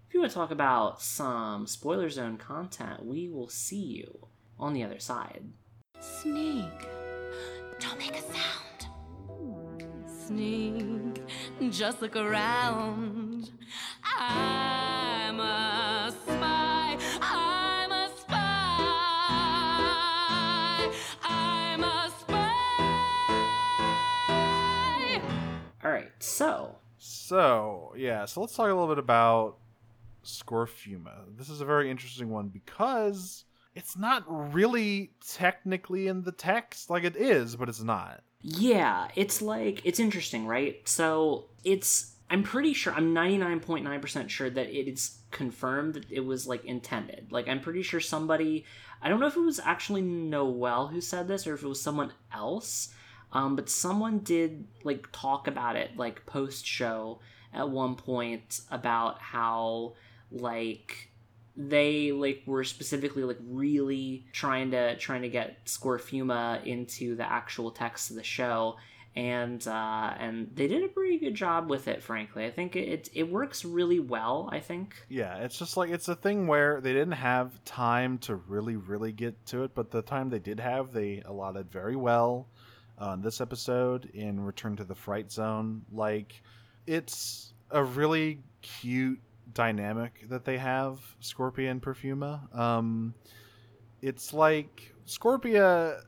[0.08, 4.74] if you want to talk about some spoiler zone content, we will see you on
[4.74, 5.44] the other side.
[6.00, 6.66] Sneak,
[7.80, 8.71] don't make a sound
[10.32, 11.18] listening.
[11.70, 13.52] Just look around.
[14.04, 16.98] I'm a spy.
[17.22, 18.38] I'm a spy.
[21.24, 22.52] I'm a spy.
[25.84, 26.76] All right, so.
[26.98, 29.58] So, yeah, so let's talk a little bit about
[30.24, 31.38] Scorfuma.
[31.38, 34.24] This is a very interesting one because it's not
[34.54, 36.90] really technically in the text.
[36.90, 40.78] Like it is, but it's not yeah, it's like it's interesting, right?
[40.88, 46.48] So, it's I'm pretty sure I'm 99.9% sure that it is confirmed that it was
[46.48, 47.28] like intended.
[47.30, 48.66] Like I'm pretty sure somebody
[49.02, 51.82] I don't know if it was actually Noelle who said this or if it was
[51.82, 52.94] someone else.
[53.34, 57.20] Um, but someone did like talk about it like post show
[57.54, 59.94] at one point about how
[60.32, 61.11] like
[61.56, 67.72] they like were specifically like really trying to trying to get Scorfuma into the actual
[67.72, 68.78] text of the show
[69.14, 73.10] and uh and they did a pretty good job with it frankly i think it
[73.14, 76.94] it, works really well i think Yeah, it's just like it's a thing where they
[76.94, 80.94] didn't have time to really, really get to it, but the time they did have,
[80.94, 82.48] they allotted very well
[82.98, 85.82] on this episode in Return to the Fright Zone.
[85.92, 86.42] Like,
[86.88, 89.20] it's a really cute
[89.54, 92.54] dynamic that they have, Scorpia and Perfuma.
[92.58, 93.14] Um,
[94.02, 96.02] it's like Scorpia,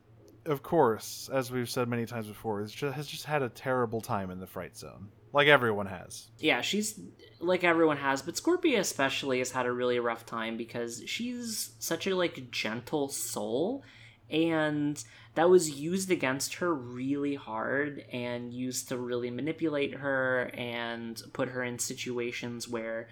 [0.46, 4.32] of course, as we've said many times before, just, has just had a terrible time
[4.32, 6.28] in the Fright Zone, like everyone has.
[6.40, 7.00] yeah she's
[7.40, 12.08] like everyone has but scorpia especially has had a really rough time because she's such
[12.08, 13.84] a like gentle soul
[14.30, 15.04] and
[15.36, 21.50] that was used against her really hard and used to really manipulate her and put
[21.50, 23.08] her in situations where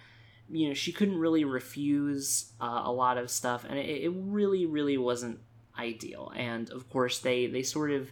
[0.52, 4.66] you know she couldn't really refuse uh, a lot of stuff and it, it really
[4.66, 5.39] really wasn't
[5.78, 8.12] ideal and of course they they sort of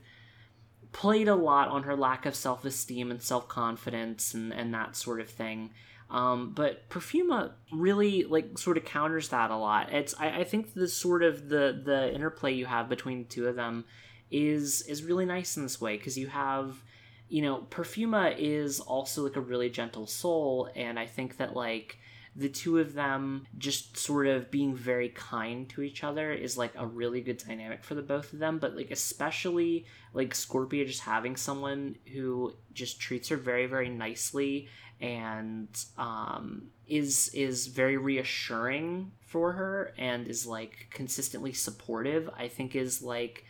[0.91, 5.29] played a lot on her lack of self-esteem and self-confidence and, and that sort of
[5.29, 5.69] thing
[6.09, 9.93] um, but Perfuma really like sort of counters that a lot.
[9.93, 13.47] It's I, I think the sort of the the interplay you have between the two
[13.47, 13.85] of them
[14.31, 16.83] is is really nice in this way because you have
[17.29, 21.99] you know Perfuma is also like a really gentle soul and I think that like
[22.35, 26.73] the two of them just sort of being very kind to each other is like
[26.75, 31.01] a really good dynamic for the both of them but like especially like Scorpia just
[31.01, 34.67] having someone who just treats her very very nicely
[35.01, 42.75] and um, is is very reassuring for her and is like consistently supportive i think
[42.75, 43.45] is like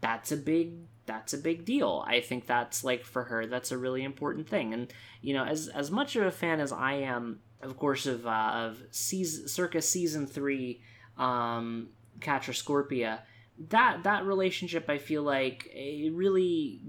[0.00, 0.74] that's a big
[1.06, 2.04] that's a big deal.
[2.06, 4.72] I think that's like for her that's a really important thing.
[4.72, 8.26] And you know as as much of a fan as i am of course of
[8.26, 10.80] uh, of season circa season three
[11.18, 11.88] um
[12.20, 13.20] Catra Scorpia
[13.68, 16.80] that that relationship i feel like it really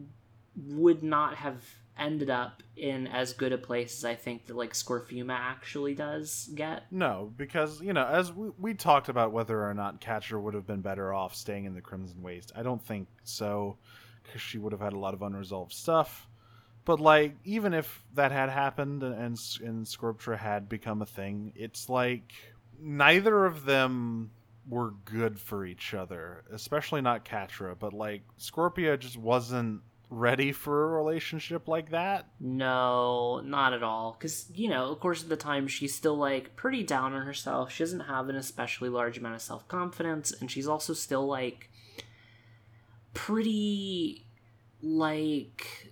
[0.56, 1.64] would not have
[1.98, 6.50] ended up in as good a place as I think that like Scorfuma actually does
[6.54, 6.84] get.
[6.92, 10.68] No, because you know, as we, we talked about whether or not Catra would have
[10.68, 12.52] been better off staying in the Crimson Waste.
[12.56, 13.78] I don't think so,
[14.24, 16.28] because she would have had a lot of unresolved stuff.
[16.86, 21.52] But like, even if that had happened and and, and Scorptra had become a thing,
[21.56, 22.34] it's like
[22.80, 24.32] neither of them
[24.68, 27.76] were good for each other, especially not Catra.
[27.78, 32.28] But like, Scorpia just wasn't ready for a relationship like that.
[32.40, 34.16] No, not at all.
[34.18, 37.72] Because, you know, of course, at the time, she's still, like, pretty down on herself.
[37.72, 40.32] She doesn't have an especially large amount of self confidence.
[40.32, 41.70] And she's also still, like,
[43.14, 44.26] pretty,
[44.82, 45.85] like.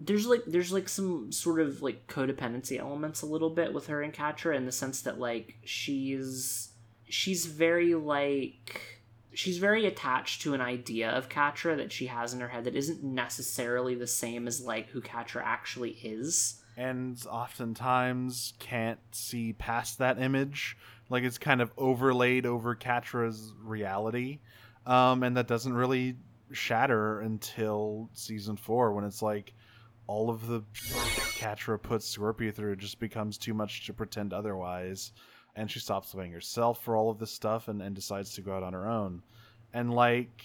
[0.00, 4.00] There's like there's like some sort of like codependency elements a little bit with her
[4.02, 6.70] and Catra in the sense that like she's
[7.08, 9.00] she's very like
[9.32, 12.74] she's very attached to an idea of Catra that she has in her head that
[12.74, 16.62] isn't necessarily the same as like who Catra actually is.
[16.76, 20.76] and oftentimes can't see past that image.
[21.10, 24.38] Like it's kind of overlaid over Catra's reality,
[24.86, 26.16] um, and that doesn't really
[26.52, 29.52] shatter until season four when it's like
[30.10, 35.12] all of the Catra puts Scorpia through just becomes too much to pretend otherwise,
[35.54, 38.52] and she stops playing herself for all of this stuff and, and decides to go
[38.52, 39.22] out on her own.
[39.72, 40.42] And like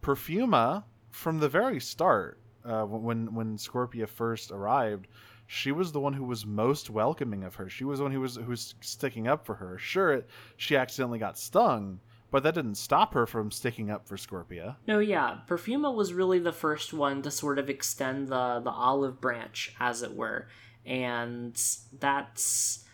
[0.00, 5.06] Perfuma, from the very start, uh, when when Scorpia first arrived,
[5.46, 7.68] she was the one who was most welcoming of her.
[7.68, 9.78] She was the one who was who was sticking up for her.
[9.78, 12.00] Sure, it, she accidentally got stung,
[12.32, 14.76] but that didn't stop her from sticking up for Scorpia.
[14.88, 19.20] No, yeah, Perfuma was really the first one to sort of extend the the olive
[19.20, 20.48] branch, as it were,
[20.84, 21.54] and
[22.00, 22.84] that's.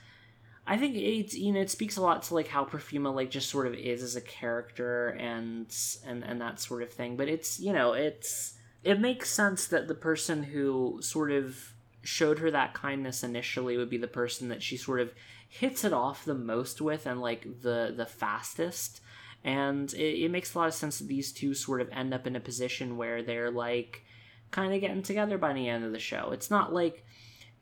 [0.67, 3.49] I think it you know it speaks a lot to like how Perfuma like just
[3.49, 5.75] sort of is as a character and
[6.05, 7.17] and and that sort of thing.
[7.17, 11.73] But it's you know it's it makes sense that the person who sort of
[12.03, 15.13] showed her that kindness initially would be the person that she sort of
[15.49, 19.01] hits it off the most with and like the the fastest
[19.45, 22.27] and it, it makes a lot of sense that these two sort of end up
[22.27, 24.05] in a position where they're like
[24.51, 26.31] kind of getting together by the end of the show.
[26.33, 27.05] It's not like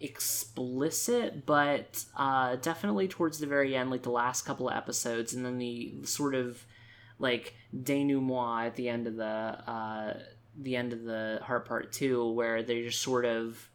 [0.01, 5.45] explicit, but uh, definitely towards the very end, like the last couple of episodes, and
[5.45, 6.64] then the sort of
[7.18, 10.18] like denouement at the end of the uh,
[10.59, 13.68] the end of the heart part two, where they just sort of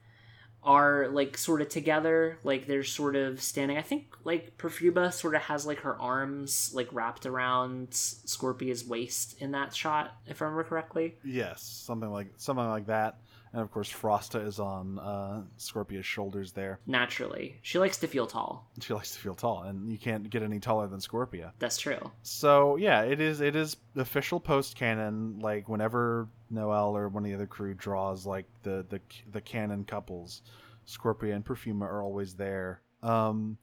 [0.64, 5.34] are like sort of together like they're sort of standing i think like Perfuma sort
[5.36, 10.45] of has like her arms like wrapped around scorpia's waist in that shot if i
[10.45, 13.18] remember correctly Yes, something like something like that.
[13.53, 16.80] And of course, Frosta is on uh, Scorpia's shoulders there.
[16.88, 20.41] naturally she likes to feel tall She likes to feel tall, and you can't get
[20.41, 21.51] any taller than Scorpia.
[21.59, 25.39] that's true So yeah, it is it is official post canon.
[25.39, 28.99] Like whenever Noelle or one of the other crew draws like the the
[29.32, 30.41] the canon couples,
[30.88, 32.82] Scorpia and Perfuma are always there.
[33.02, 33.58] Um,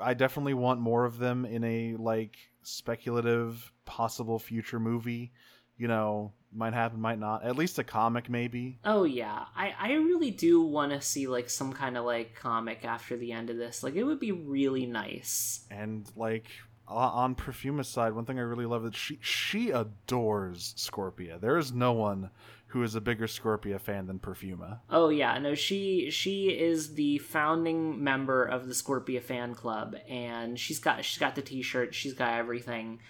[0.00, 5.32] I definitely want more of them in a like speculative possible future movie.
[5.78, 7.44] You know, might happen, might not.
[7.44, 8.78] At least a comic, maybe.
[8.84, 12.82] oh yeah i i really do want to see like some kind of like comic
[12.84, 16.46] after the end of this like it would be really nice And like
[16.88, 21.40] on Perfuma's side, one thing I really love is she she adores Scorpia.
[21.40, 22.30] There is no one
[22.68, 24.80] who is a bigger Scorpia fan than Perfuma.
[24.90, 30.58] Oh yeah, no, she she is the founding member of the Scorpia fan club, and
[30.58, 33.00] she's got she's got the T-shirt, she's got everything.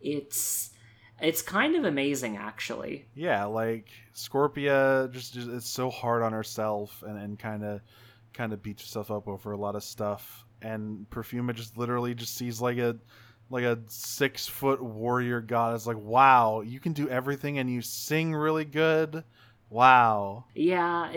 [0.00, 0.70] It's
[1.20, 3.06] it's kind of amazing, actually.
[3.14, 7.80] Yeah, like Scorpia just, just is so hard on herself and and kind of
[8.32, 10.44] kind of beats herself up over a lot of stuff.
[10.62, 12.96] And Perfuma just literally just sees like a
[13.50, 15.74] like a six foot warrior god.
[15.74, 19.24] It's Like, wow, you can do everything and you sing really good.
[19.68, 20.44] Wow.
[20.54, 21.12] Yeah,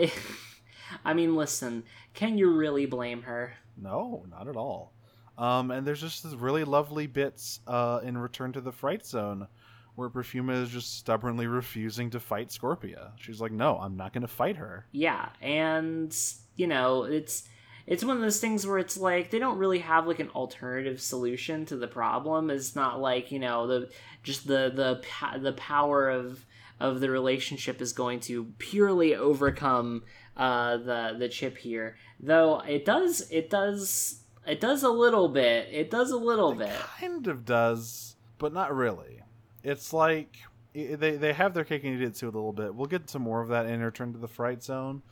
[1.04, 3.54] I mean, listen, can you really blame her?
[3.76, 4.92] No, not at all.
[5.36, 9.48] Um, and there's just this really lovely bits uh, in Return to the Fright Zone
[9.96, 13.12] where Perfuma is just stubbornly refusing to fight Scorpia.
[13.16, 14.86] She's like, no, I'm not going to fight her.
[14.92, 16.16] Yeah, and
[16.56, 17.48] you know, it's
[17.86, 21.00] it's one of those things where it's like they don't really have like an alternative
[21.00, 22.50] solution to the problem.
[22.50, 23.90] It's not like you know the
[24.22, 26.44] just the the the power of
[26.80, 30.02] of the relationship is going to purely overcome
[30.36, 31.96] uh, the the chip here.
[32.20, 35.68] Though it does it does it does a little bit.
[35.70, 36.72] It does a little It bit.
[36.98, 39.20] kind of does, but not really.
[39.62, 40.36] It's like
[40.74, 42.74] they they have their cake and eat it too a little bit.
[42.74, 45.02] We'll get to more of that in Return to the Fright Zone.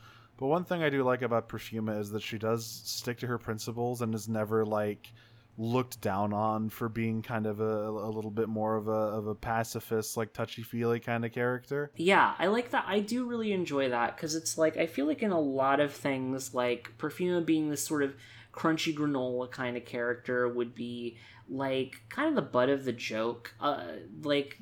[0.43, 3.37] But one thing I do like about Perfuma is that she does stick to her
[3.37, 5.09] principles and is never like
[5.57, 9.27] looked down on for being kind of a, a little bit more of a of
[9.27, 11.93] a pacifist, like touchy feely kind of character.
[11.95, 12.83] Yeah, I like that.
[12.89, 15.93] I do really enjoy that because it's like I feel like in a lot of
[15.93, 18.13] things, like Perfuma being this sort of
[18.51, 21.15] crunchy granola kind of character would be
[21.47, 23.55] like kind of the butt of the joke.
[23.61, 23.85] Uh,
[24.23, 24.59] like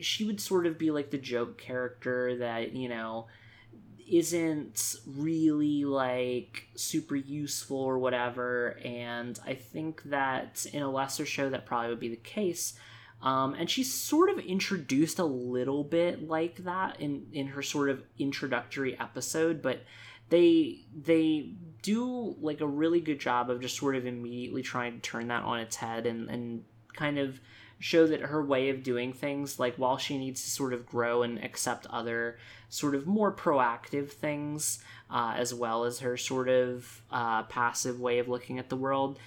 [0.00, 3.28] she would sort of be like the joke character that you know
[4.10, 11.48] isn't really like super useful or whatever and i think that in a lesser show
[11.48, 12.74] that probably would be the case
[13.22, 17.90] um, and she's sort of introduced a little bit like that in in her sort
[17.90, 19.84] of introductory episode but
[20.30, 21.52] they they
[21.82, 25.42] do like a really good job of just sort of immediately trying to turn that
[25.44, 27.40] on its head and and kind of
[27.80, 31.22] show that her way of doing things like while she needs to sort of grow
[31.22, 37.02] and accept other sort of more proactive things uh, as well as her sort of
[37.10, 39.18] uh, passive way of looking at the world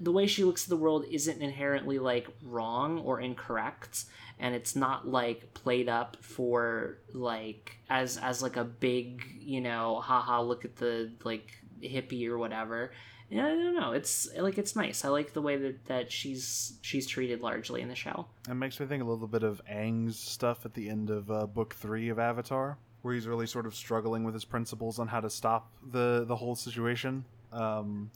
[0.00, 4.04] the way she looks at the world isn't inherently like wrong or incorrect
[4.38, 10.00] and it's not like played up for like as as like a big you know
[10.00, 12.90] haha look at the like hippie or whatever
[13.30, 13.92] yeah, I don't know.
[13.92, 15.04] It's like it's nice.
[15.04, 18.26] I like the way that, that she's she's treated largely in the show.
[18.48, 21.46] It makes me think a little bit of Aang's stuff at the end of uh,
[21.46, 25.20] book three of Avatar, where he's really sort of struggling with his principles on how
[25.20, 27.24] to stop the the whole situation.
[27.52, 28.10] Um,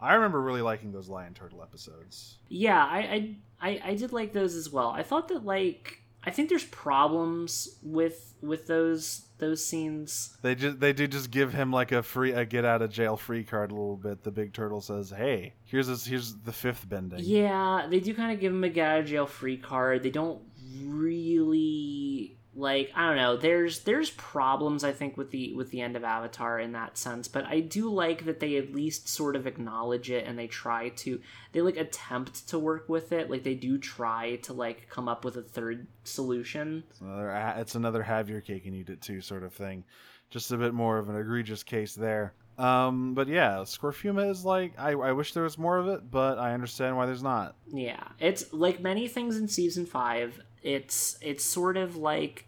[0.00, 2.38] I remember really liking those Lion Turtle episodes.
[2.48, 4.88] Yeah, I, I I I did like those as well.
[4.88, 10.38] I thought that like I think there's problems with with those those scenes.
[10.40, 13.16] They just they do just give him like a free a get out of jail
[13.16, 14.22] free card a little bit.
[14.22, 18.32] The big turtle says, "Hey, here's this, here's the fifth bending." Yeah, they do kind
[18.32, 20.02] of give him a get out of jail free card.
[20.02, 20.40] They don't
[20.80, 23.36] really like I don't know.
[23.36, 27.26] There's there's problems I think with the with the end of Avatar in that sense,
[27.26, 30.90] but I do like that they at least sort of acknowledge it and they try
[30.90, 31.20] to
[31.52, 33.30] they like attempt to work with it.
[33.30, 36.84] Like they do try to like come up with a third solution.
[36.90, 39.84] It's another, it's another have your cake and eat it too sort of thing.
[40.28, 42.34] Just a bit more of an egregious case there.
[42.58, 46.38] Um, but yeah, Scorfuma is like I, I wish there was more of it, but
[46.38, 47.56] I understand why there's not.
[47.72, 50.38] Yeah, it's like many things in season five.
[50.62, 52.46] It's it's sort of like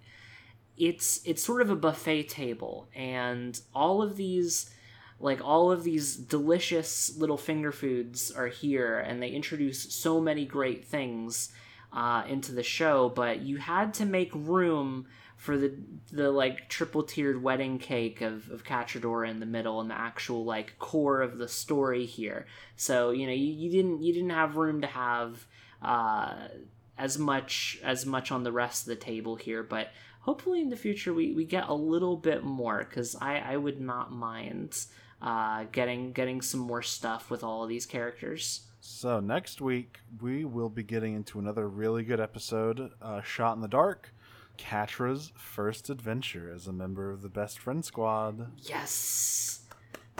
[0.76, 4.70] it's it's sort of a buffet table and all of these
[5.20, 10.44] like all of these delicious little finger foods are here and they introduce so many
[10.44, 11.52] great things
[11.92, 15.06] uh, into the show but you had to make room
[15.36, 15.74] for the
[16.10, 20.44] the like triple tiered wedding cake of of Catradora in the middle and the actual
[20.44, 22.46] like core of the story here.
[22.76, 25.46] So you know you, you didn't you didn't have room to have
[25.82, 26.48] uh,
[26.96, 29.88] as much as much on the rest of the table here, but
[30.20, 33.80] hopefully in the future we, we get a little bit more because I, I would
[33.80, 34.86] not mind
[35.20, 38.66] uh, getting getting some more stuff with all of these characters.
[38.80, 43.62] So next week we will be getting into another really good episode, uh, Shot in
[43.62, 44.10] the Dark.
[44.56, 48.52] Catra's first adventure as a member of the Best Friend Squad.
[48.58, 49.63] Yes.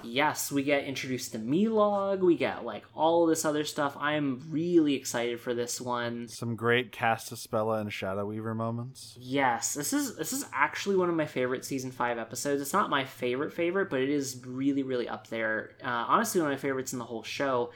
[0.03, 3.97] Yes, we get introduced to Melog, we get like all this other stuff.
[3.99, 6.29] I'm really excited for this one.
[6.29, 9.17] Some great Castaspella and Shadow Weaver moments.
[9.19, 12.61] Yes, this is this is actually one of my favorite season 5 episodes.
[12.61, 15.73] It's not my favorite favorite, but it is really really up there.
[15.83, 17.71] Uh, honestly one of my favorites in the whole show.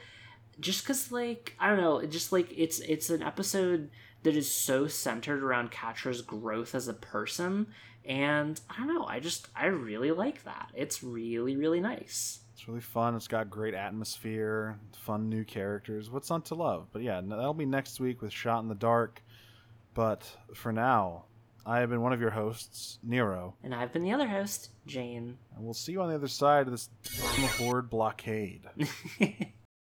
[0.59, 3.89] Just cuz like, I don't know, just like it's it's an episode
[4.23, 7.67] that is so centered around Catra's growth as a person.
[8.09, 10.71] And I don't know, I just, I really like that.
[10.73, 12.39] It's really, really nice.
[12.53, 13.15] It's really fun.
[13.15, 16.09] It's got great atmosphere, fun new characters.
[16.09, 16.87] What's not to love?
[16.91, 19.21] But yeah, that'll be next week with Shot in the Dark.
[19.93, 21.25] But for now,
[21.67, 23.53] I have been one of your hosts, Nero.
[23.63, 25.37] And I've been the other host, Jane.
[25.55, 26.89] And we'll see you on the other side of this
[27.59, 28.63] Horde blockade.